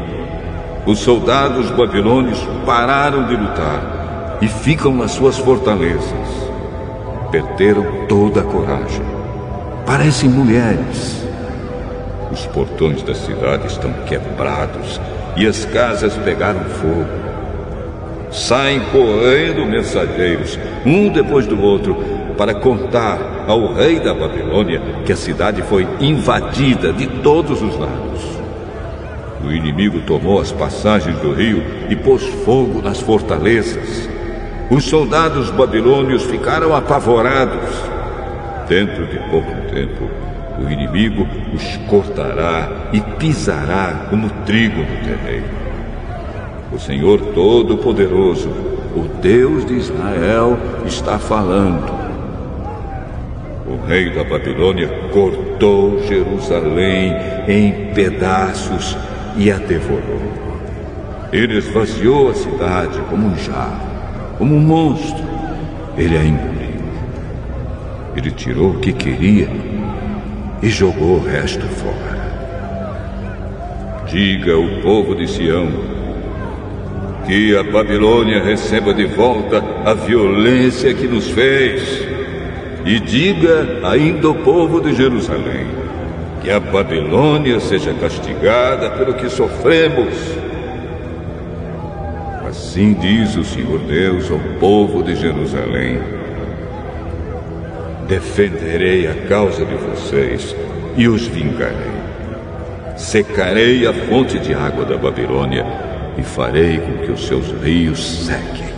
[0.86, 6.50] Os soldados babilônios pararam de lutar e ficam nas suas fortalezas.
[7.30, 9.02] Perderam toda a coragem.
[9.86, 11.24] Parecem mulheres.
[12.30, 15.00] Os portões da cidade estão quebrados
[15.36, 17.23] e as casas pegaram fogo
[18.34, 21.96] saem correndo mensageiros, um depois do outro,
[22.36, 28.34] para contar ao rei da Babilônia que a cidade foi invadida de todos os lados.
[29.44, 34.08] O inimigo tomou as passagens do rio e pôs fogo nas fortalezas.
[34.68, 37.70] Os soldados babilônios ficaram apavorados.
[38.68, 40.10] Dentro de pouco tempo,
[40.58, 45.63] o inimigo os cortará e pisará como trigo no terreiro
[46.74, 48.48] o Senhor Todo-Poderoso,
[48.96, 51.88] o Deus de Israel, está falando.
[53.66, 57.14] O rei da Babilônia cortou Jerusalém
[57.46, 58.96] em pedaços
[59.36, 60.20] e a devorou.
[61.32, 63.86] Ele esvaziou a cidade como um jarro,
[64.36, 65.24] como um monstro.
[65.96, 66.54] Ele a engoliu.
[68.16, 69.48] Ele tirou o que queria
[70.60, 72.14] e jogou o resto fora.
[74.06, 75.93] Diga ao povo de Sião:
[77.26, 82.06] que a Babilônia receba de volta a violência que nos fez.
[82.84, 85.66] E diga ainda ao povo de Jerusalém
[86.42, 90.14] que a Babilônia seja castigada pelo que sofremos.
[92.46, 95.98] Assim diz o Senhor Deus ao povo de Jerusalém:
[98.06, 100.54] Defenderei a causa de vocês
[100.94, 101.94] e os vingarei.
[102.98, 105.64] Secarei a fonte de água da Babilônia
[106.16, 108.74] e farei com que os seus rios sequem.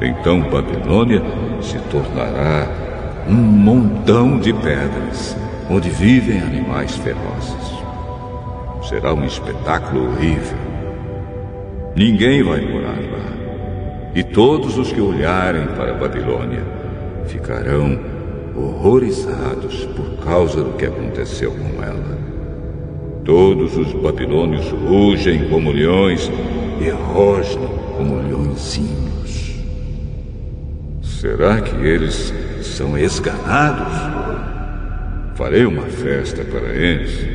[0.00, 1.22] Então Babilônia
[1.62, 2.68] se tornará
[3.28, 5.36] um montão de pedras
[5.70, 7.76] onde vivem animais ferozes.
[8.88, 10.58] Será um espetáculo horrível.
[11.94, 13.26] Ninguém vai morar lá.
[14.14, 16.62] E todos os que olharem para Babilônia
[17.26, 17.98] ficarão
[18.54, 22.35] horrorizados por causa do que aconteceu com ela.
[23.26, 26.30] Todos os babilônios rugem como leões
[26.80, 29.56] e rosnam como leõezinhos.
[31.02, 32.32] Será que eles
[32.62, 33.92] são esganados?
[35.34, 37.26] Farei uma festa para eles.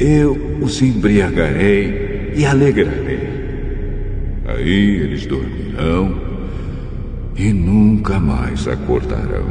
[0.00, 3.28] Eu os embriagarei e alegrarei.
[4.46, 6.20] Aí eles dormirão
[7.36, 9.48] e nunca mais acordarão.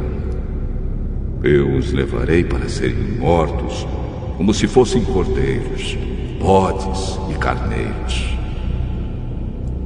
[1.42, 3.86] Eu os levarei para serem mortos,
[4.40, 5.98] como se fossem cordeiros,
[6.40, 8.38] bodes e carneiros.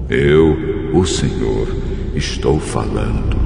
[0.09, 1.67] Eu, o Senhor,
[2.15, 3.37] estou falando.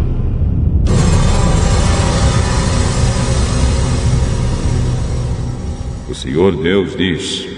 [6.10, 7.48] O Senhor Deus diz: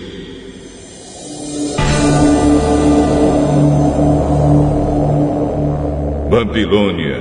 [6.30, 7.20] Babilônia,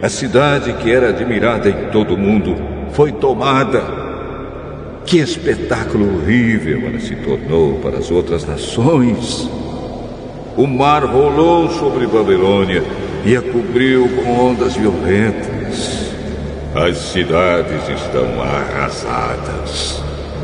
[0.00, 2.54] a cidade que era admirada em todo o mundo,
[2.92, 4.03] foi tomada.
[5.06, 9.48] Que espetáculo horrível ela se tornou para as outras nações.
[10.56, 12.82] O mar rolou sobre Babilônia
[13.24, 16.10] e a cobriu com ondas violentas.
[16.74, 20.02] As cidades estão arrasadas.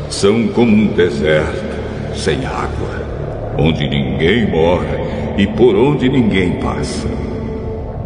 [0.09, 4.99] São como um deserto, sem água, onde ninguém mora
[5.37, 7.07] e por onde ninguém passa.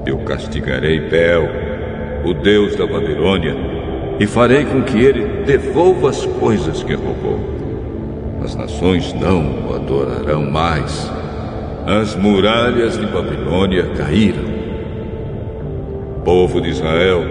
[0.05, 1.49] Eu castigarei Bel,
[2.23, 3.74] o deus da Babilônia,
[4.19, 7.39] e farei com que ele devolva as coisas que roubou.
[8.43, 11.11] As nações não o adorarão mais.
[11.85, 14.55] As muralhas de Babilônia caíram.
[16.23, 17.23] Povo de Israel,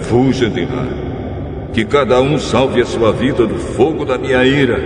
[0.00, 0.86] fuja de lá.
[1.72, 4.80] Que cada um salve a sua vida do fogo da minha ira.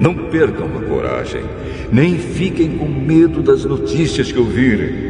[0.00, 1.42] Não percam a coragem,
[1.90, 5.08] nem fiquem com medo das notícias que ouvirem.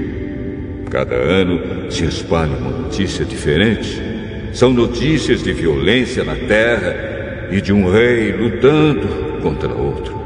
[0.90, 4.07] Cada ano se espalha uma notícia diferente.
[4.52, 9.08] São notícias de violência na terra e de um rei lutando
[9.42, 10.18] contra outro.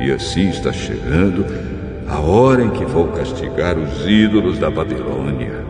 [0.00, 1.44] E assim está chegando
[2.08, 5.64] a hora em que vou castigar os ídolos da Babilônia.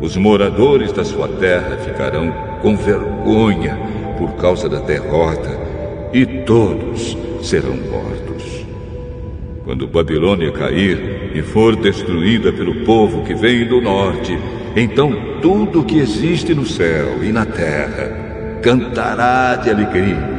[0.00, 3.78] Os moradores da sua terra ficarão com vergonha
[4.18, 5.50] por causa da derrota
[6.12, 8.66] e todos serão mortos.
[9.64, 14.38] Quando Babilônia cair e for destruída pelo povo que vem do norte,
[14.76, 20.34] então tudo o que existe no céu e na terra cantará de alegria.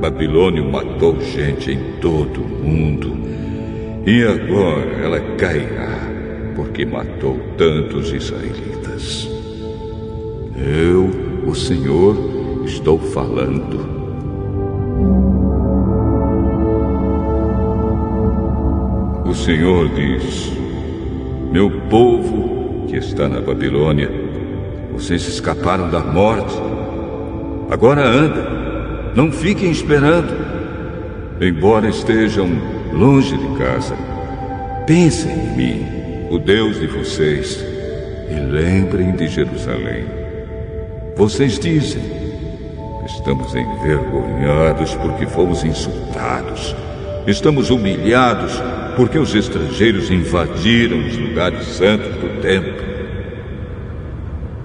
[0.00, 3.16] Babilônia matou gente em todo o mundo
[4.06, 5.98] e agora ela cairá
[6.56, 9.28] porque matou tantos israelitas.
[10.56, 11.10] Eu,
[11.46, 12.16] o Senhor,
[12.66, 14.00] estou falando.
[19.24, 20.52] O Senhor diz:
[21.52, 22.49] Meu povo
[22.90, 24.10] que está na Babilônia,
[24.92, 26.52] vocês escaparam da morte.
[27.70, 30.50] Agora anda, não fiquem esperando.
[31.40, 32.50] Embora estejam
[32.92, 33.94] longe de casa,
[34.88, 35.86] pensem em mim,
[36.30, 37.64] o Deus de vocês,
[38.28, 40.04] e lembrem de Jerusalém.
[41.16, 42.02] Vocês dizem:
[43.06, 46.74] Estamos envergonhados porque fomos insultados.
[47.26, 48.60] Estamos humilhados
[48.96, 52.79] porque os estrangeiros invadiram os lugares santos do templo.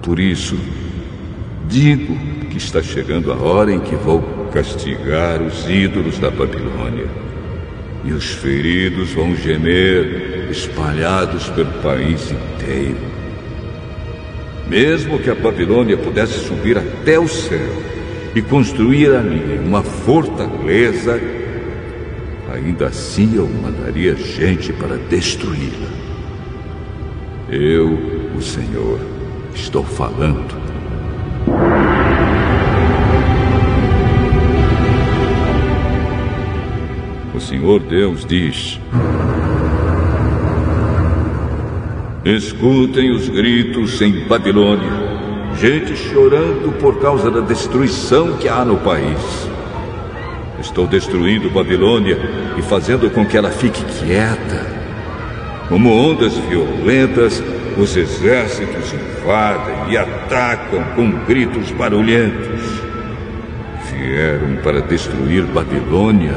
[0.06, 0.56] Por isso,
[1.68, 2.16] digo
[2.48, 4.22] que está chegando a hora em que vou
[4.52, 7.08] castigar os ídolos da Babilônia.
[8.04, 13.00] E os feridos vão gemer, espalhados pelo país inteiro.
[14.68, 17.82] Mesmo que a Babilônia pudesse subir até o céu
[18.32, 21.20] e construir ali uma fortaleza,
[22.54, 25.88] ainda assim eu mandaria gente para destruí-la.
[27.50, 27.98] Eu,
[28.36, 29.15] o Senhor,
[29.56, 30.54] estou falando.
[37.34, 38.78] O Senhor Deus diz:
[42.24, 44.90] Escutem os gritos em Babilônia,
[45.58, 49.48] gente chorando por causa da destruição que há no país.
[50.60, 52.18] Estou destruindo Babilônia
[52.58, 54.74] e fazendo com que ela fique quieta.
[55.68, 57.42] Como ondas violentas,
[57.76, 62.60] os exércitos invadem e atacam com gritos barulhentos.
[63.90, 66.34] Vieram para destruir Babilônia.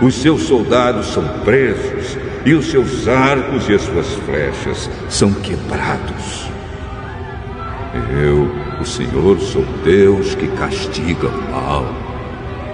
[0.00, 6.48] Os seus soldados são presos e os seus arcos e as suas flechas são quebrados.
[8.22, 11.94] Eu, o Senhor, sou Deus que castiga o mal.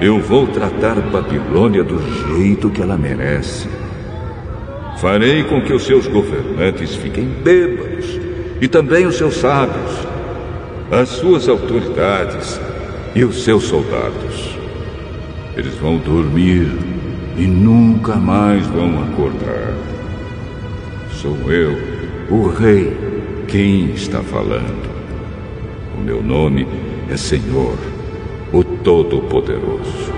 [0.00, 1.98] Eu vou tratar Babilônia do
[2.28, 3.68] jeito que ela merece.
[4.96, 8.18] Farei com que os seus governantes fiquem bêbados
[8.60, 9.92] e também os seus sábios,
[10.90, 12.58] as suas autoridades
[13.14, 14.56] e os seus soldados.
[15.54, 16.68] Eles vão dormir
[17.36, 19.74] e nunca mais vão acordar.
[21.12, 21.76] Sou eu,
[22.30, 22.96] o Rei,
[23.48, 24.96] quem está falando.
[25.96, 26.66] O meu nome
[27.10, 27.76] é Senhor,
[28.50, 30.15] o Todo-Poderoso.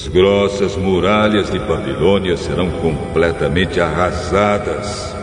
[0.00, 5.14] As grossas muralhas de Babilônia serão completamente arrasadas,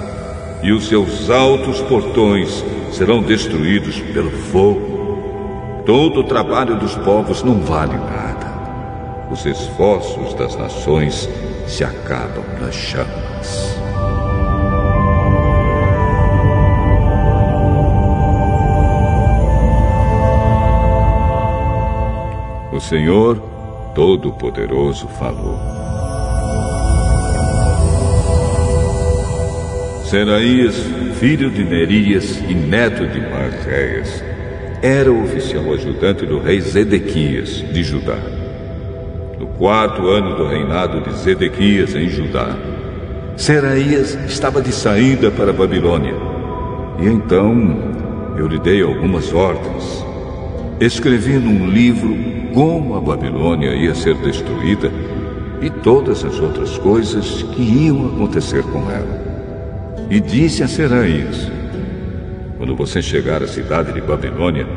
[0.61, 5.81] e os seus altos portões serão destruídos pelo fogo.
[5.83, 9.27] Todo o trabalho dos povos não vale nada.
[9.31, 11.27] Os esforços das nações
[11.65, 13.75] se acabam nas chamas.
[22.71, 23.56] O Senhor
[23.97, 25.57] Todo-Poderoso falou.
[30.05, 30.75] Seraías,
[31.19, 34.23] filho de Nerias e neto de Marséias,
[34.83, 38.19] era o oficial ajudante do rei Zedequias de Judá.
[39.39, 42.55] No quarto ano do reinado de Zedequias em Judá,
[43.35, 46.13] Seraías estava de saída para a Babilônia.
[46.99, 50.05] E então eu lhe dei algumas ordens.
[50.79, 54.91] Escrevi num livro como a Babilônia ia ser destruída
[55.61, 59.27] e todas as outras coisas que iam acontecer com ela.
[60.09, 61.51] E disse a Seraías:
[62.57, 64.67] Quando você chegar à cidade de Babilônia,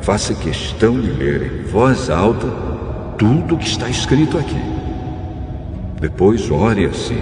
[0.00, 2.46] faça questão de ler em voz alta
[3.18, 4.60] tudo o que está escrito aqui.
[6.00, 7.20] Depois ore assim: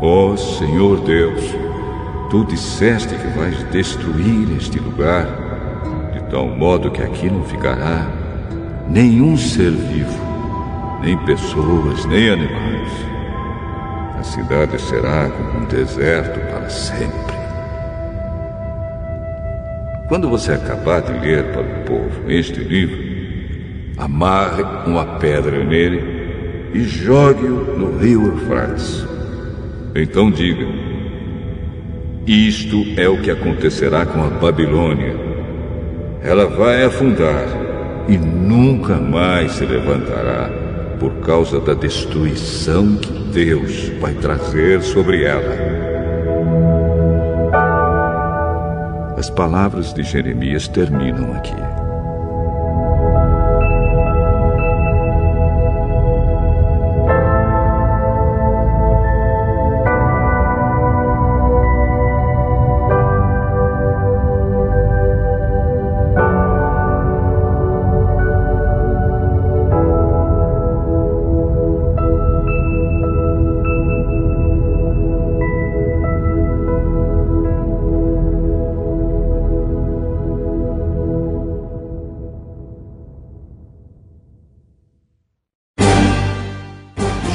[0.00, 1.42] Ó oh, Senhor Deus,
[2.30, 5.26] tu disseste que vais destruir este lugar,
[6.12, 8.23] de tal modo que aqui não ficará
[8.88, 10.18] nenhum ser vivo,
[11.02, 12.92] nem pessoas, nem animais.
[14.18, 17.34] A cidade será como um deserto para sempre.
[20.08, 22.98] Quando você acabar de ler para o povo este livro,
[23.96, 29.06] amarre uma pedra nele e jogue-o no rio Eufrates.
[29.94, 30.66] Então diga:
[32.26, 35.14] Isto é o que acontecerá com a Babilônia.
[36.22, 37.63] Ela vai afundar
[38.08, 40.50] e nunca mais se levantará
[40.98, 45.54] por causa da destruição que Deus vai trazer sobre ela.
[49.16, 51.73] As palavras de Jeremias terminam aqui.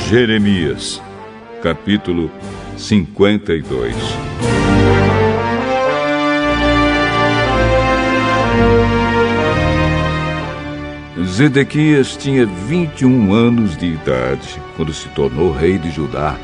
[0.10, 1.00] Jeremias,
[1.62, 2.32] capítulo
[2.76, 3.96] 52
[11.26, 16.36] Zedequias tinha 21 anos de idade quando se tornou rei de Judá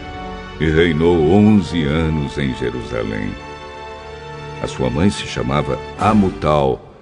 [0.60, 3.32] e reinou 11 anos em Jerusalém.
[4.62, 6.96] A sua mãe se chamava Amutal,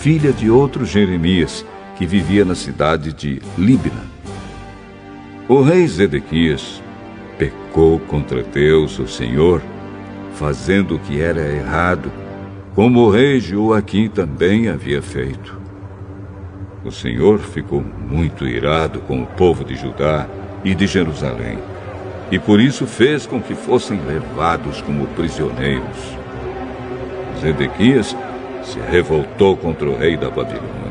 [0.00, 1.64] filha de outro Jeremias
[1.96, 4.07] que vivia na cidade de Líbina.
[5.48, 6.82] O rei Zedequias
[7.38, 9.62] pecou contra Deus, o Senhor,
[10.34, 12.12] fazendo o que era errado,
[12.74, 15.58] como o rei Joaquim também havia feito.
[16.84, 20.28] O Senhor ficou muito irado com o povo de Judá
[20.62, 21.58] e de Jerusalém,
[22.30, 26.14] e por isso fez com que fossem levados como prisioneiros.
[27.40, 28.14] Zedequias
[28.62, 30.87] se revoltou contra o rei da Babilônia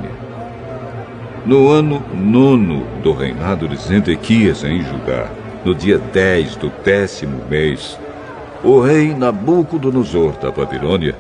[1.48, 5.30] no ano nono do reinado de Zedequias em Judá.
[5.64, 7.98] no dia 10 do décimo mês,
[8.64, 11.16] o rei Nabucodonosor da Babilônia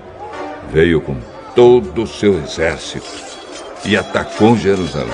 [0.72, 1.16] veio com
[1.56, 3.08] todo o seu exército
[3.86, 5.08] e atacou Jerusalém.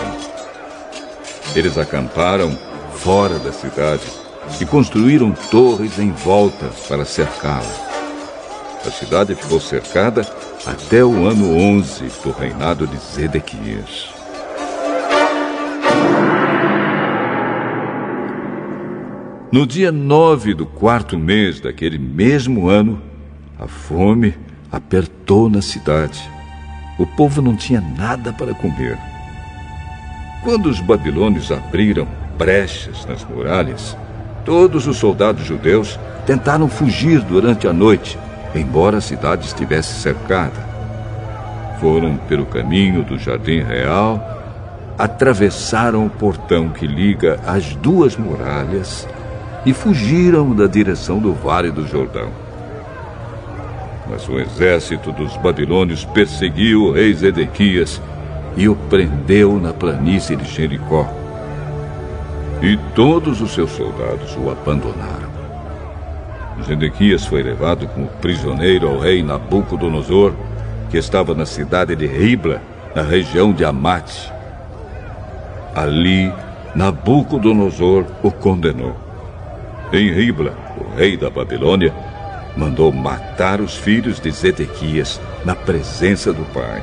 [1.56, 2.58] Eles acamparam
[2.96, 4.04] fora da cidade
[4.60, 7.94] e construíram torres em volta para cercá-la.
[8.86, 10.28] A cidade ficou cercada
[10.66, 14.13] até o ano 11 do reinado de Zedequias.
[19.54, 23.00] No dia 9 do quarto mês daquele mesmo ano,
[23.60, 24.34] a fome
[24.72, 26.28] apertou na cidade.
[26.98, 28.98] O povo não tinha nada para comer.
[30.44, 33.96] Quando os babilônios abriram brechas nas muralhas,
[34.44, 38.18] todos os soldados judeus tentaram fugir durante a noite
[38.56, 40.68] embora a cidade estivesse cercada.
[41.80, 44.20] Foram pelo caminho do Jardim Real,
[44.98, 49.08] atravessaram o portão que liga as duas muralhas
[49.66, 52.30] e fugiram da direção do Vale do Jordão.
[54.10, 58.02] Mas o exército dos babilônios perseguiu o rei Zedequias
[58.58, 61.08] e o prendeu na planície de Jericó.
[62.62, 65.34] E todos os seus soldados o abandonaram.
[66.64, 70.34] Zedequias foi levado como prisioneiro ao rei Nabucodonosor,
[70.90, 72.62] que estava na cidade de Ribla,
[72.96, 74.32] na região de Amate.
[75.76, 76.32] Ali,
[76.76, 79.03] Nabucodonosor o condenou.
[79.94, 81.94] Em Ribla, o rei da Babilônia
[82.58, 86.82] mandou matar os filhos de Zedequias na presença do pai.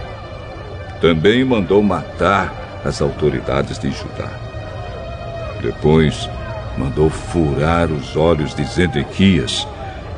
[1.00, 4.30] Também mandou matar as autoridades de Judá.
[5.60, 6.30] Depois,
[6.78, 9.66] mandou furar os olhos de Zedequias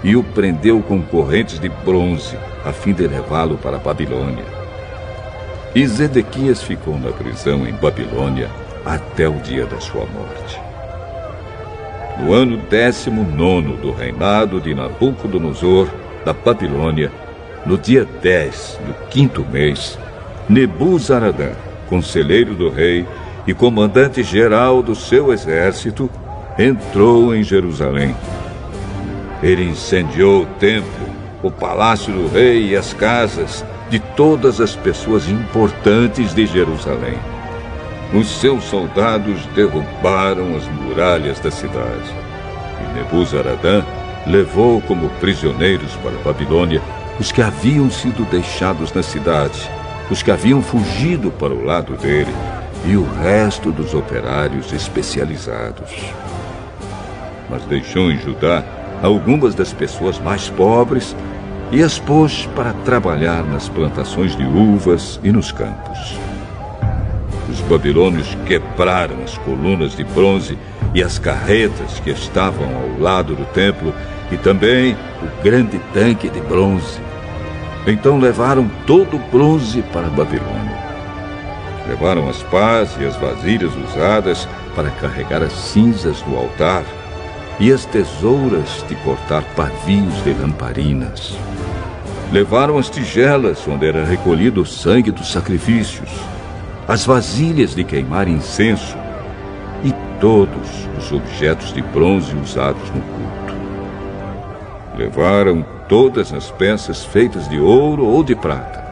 [0.05, 4.45] e o prendeu com correntes de bronze, a fim de levá-lo para a Babilônia.
[5.75, 8.51] E Zedequias ficou na prisão em Babilônia
[8.85, 10.72] até o dia da sua morte.
[12.23, 15.89] No ano décimo nono do reinado de Nabucodonosor,
[16.25, 17.11] da Babilônia,
[17.67, 19.99] no dia 10 do quinto mês,
[20.49, 21.51] Nebuzaradã,
[21.89, 23.05] conselheiro do rei
[23.45, 26.09] e comandante-geral do seu exército,
[26.57, 28.15] entrou em Jerusalém.
[29.43, 31.09] Ele incendiou o templo,
[31.43, 37.32] o palácio do rei e as casas de todas as pessoas importantes de Jerusalém.
[38.15, 42.15] Os seus soldados derrubaram as muralhas da cidade.
[42.81, 43.85] E Nebuzaradã
[44.27, 46.83] levou como prisioneiros para a Babilônia
[47.19, 49.71] os que haviam sido deixados na cidade,
[50.11, 52.33] os que haviam fugido para o lado dele
[52.85, 56.13] e o resto dos operários especializados
[57.53, 58.65] mas deixou em Judá
[59.03, 61.15] algumas das pessoas mais pobres
[61.71, 66.19] e as pôs para trabalhar nas plantações de uvas e nos campos.
[67.53, 70.57] Os babilônios quebraram as colunas de bronze
[70.95, 73.93] e as carretas que estavam ao lado do templo
[74.31, 76.99] e também o grande tanque de bronze.
[77.87, 80.79] Então levaram todo o bronze para a Babilônia.
[81.87, 86.85] Levaram as pás e as vasilhas usadas para carregar as cinzas do altar
[87.61, 91.37] e as tesouras de cortar pavios de lamparinas.
[92.33, 96.09] Levaram as tigelas onde era recolhido o sangue dos sacrifícios,
[96.93, 98.99] as vasilhas de queimar incenso
[99.83, 103.55] e todos os objetos de bronze usados no culto.
[104.99, 108.85] Levaram todas as peças feitas de ouro ou de prata,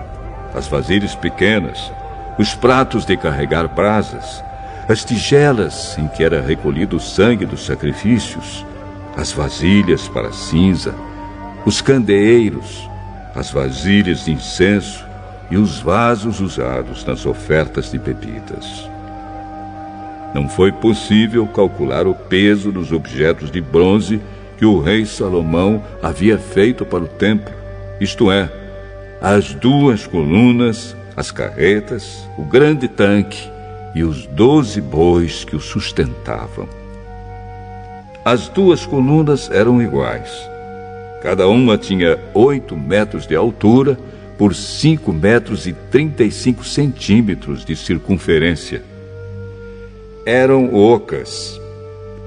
[0.55, 1.93] as vasilhas pequenas,
[2.39, 4.43] os pratos de carregar brasas,
[4.89, 8.65] as tigelas em que era recolhido o sangue dos sacrifícios,
[9.15, 10.95] as vasilhas para cinza,
[11.67, 12.89] os candeeiros,
[13.35, 15.10] as vasilhas de incenso
[15.51, 18.89] e os vasos usados nas ofertas de bebidas.
[20.33, 24.21] Não foi possível calcular o peso dos objetos de bronze
[24.57, 27.53] que o rei Salomão havia feito para o templo,
[28.01, 28.51] isto é,
[29.21, 33.51] as duas colunas, as carretas, o grande tanque
[33.95, 36.69] e os doze bois que o sustentavam.
[38.25, 40.31] As duas colunas eram iguais.
[41.23, 43.99] Cada uma tinha oito metros de altura
[44.41, 48.83] por cinco metros e trinta e cinco centímetros de circunferência.
[50.25, 51.61] Eram ocas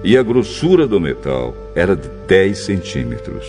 [0.03, 3.43] e a grossura do metal era de dez centímetros.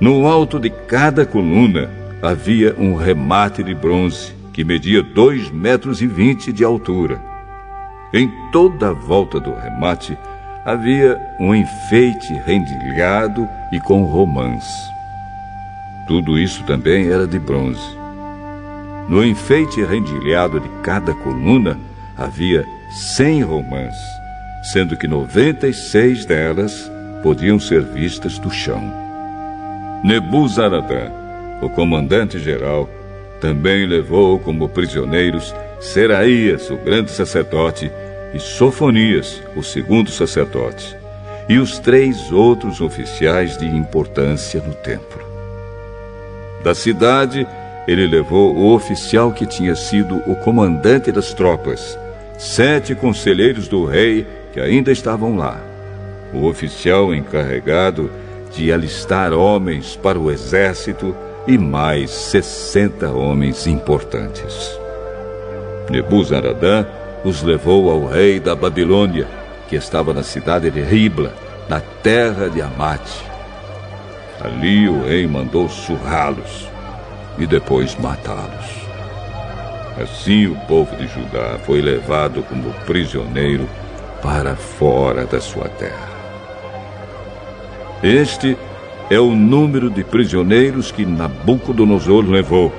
[0.00, 1.90] No alto de cada coluna
[2.22, 7.20] havia um remate de bronze que media dois metros e vinte de altura.
[8.14, 10.16] Em toda a volta do remate
[10.64, 14.64] havia um enfeite rendilhado e com romãs.
[16.06, 17.96] Tudo isso também era de bronze.
[19.08, 21.78] No enfeite rendilhado de cada coluna
[22.16, 22.64] havia
[23.14, 23.94] cem romãs,
[24.72, 26.90] sendo que 96 delas
[27.22, 28.82] podiam ser vistas do chão.
[30.04, 31.10] Nebuzaradã,
[31.60, 32.88] o comandante-geral,
[33.40, 37.90] também levou como prisioneiros Seraías, o grande sacerdote,
[38.32, 40.96] e Sofonias, o segundo sacerdote,
[41.48, 45.31] e os três outros oficiais de importância no templo.
[46.62, 47.46] Da cidade,
[47.86, 51.98] ele levou o oficial que tinha sido o comandante das tropas,
[52.38, 55.60] sete conselheiros do rei que ainda estavam lá,
[56.32, 58.10] o oficial encarregado
[58.54, 61.16] de alistar homens para o exército
[61.46, 64.78] e mais sessenta homens importantes.
[65.90, 66.86] Nebuzaradã
[67.24, 69.26] os levou ao rei da Babilônia,
[69.68, 71.34] que estava na cidade de Ribla,
[71.68, 73.31] na terra de Amate.
[74.44, 76.68] Ali o rei mandou surrá-los
[77.38, 78.82] e depois matá-los.
[80.02, 83.68] Assim o povo de Judá foi levado como prisioneiro
[84.20, 86.10] para fora da sua terra.
[88.02, 88.56] Este
[89.10, 92.72] é o número de prisioneiros que Nabucodonosor levou.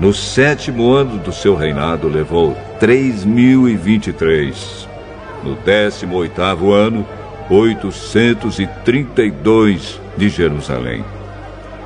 [0.00, 4.88] No sétimo ano do seu reinado, levou três mil e vinte e três.
[5.44, 7.06] No décimo oitavo ano,
[7.50, 11.04] oitocentos e trinta e dois de Jerusalém.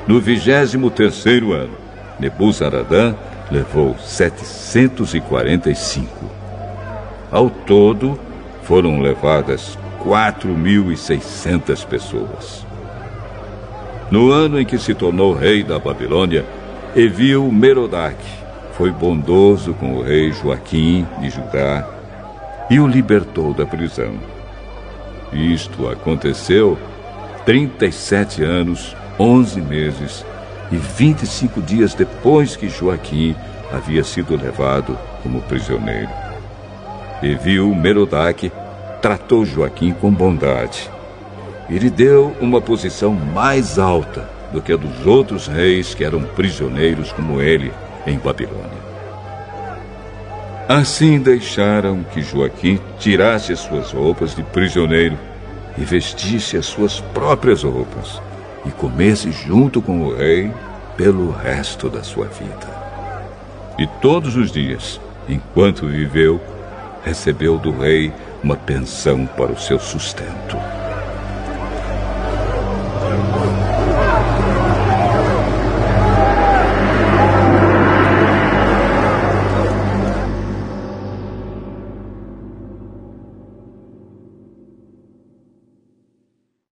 [0.07, 1.75] No vigésimo terceiro ano,
[2.19, 3.15] Nebuzaradã
[3.51, 6.27] levou setecentos e quarenta e cinco.
[7.31, 8.19] Ao todo,
[8.63, 12.65] foram levadas quatro mil e seiscentas pessoas.
[14.11, 16.45] No ano em que se tornou rei da Babilônia,
[16.97, 18.17] Evil Merodach
[18.73, 21.87] foi bondoso com o rei Joaquim de Judá
[22.71, 24.15] e o libertou da prisão.
[25.33, 26.79] Isto aconteceu
[27.45, 30.25] 37 anos, 11 meses
[30.71, 33.35] e 25 dias depois que Joaquim
[33.73, 36.11] havia sido levado como prisioneiro.
[37.23, 38.51] Evil Merodach
[39.03, 40.91] tratou Joaquim com bondade
[41.69, 46.23] e lhe deu uma posição mais alta do que a dos outros reis que eram
[46.23, 47.73] prisioneiros como ele
[48.07, 48.88] em Babilônia.
[50.69, 55.17] Assim deixaram que Joaquim tirasse as suas roupas de prisioneiro
[55.79, 58.21] e vestisse as suas próprias roupas
[58.67, 60.53] e comesse junto com o rei
[60.95, 62.69] pelo resto da sua vida.
[63.79, 66.39] E todos os dias, enquanto viveu,
[67.03, 68.13] recebeu do rei
[68.45, 70.78] uma pensão para o seu sustento.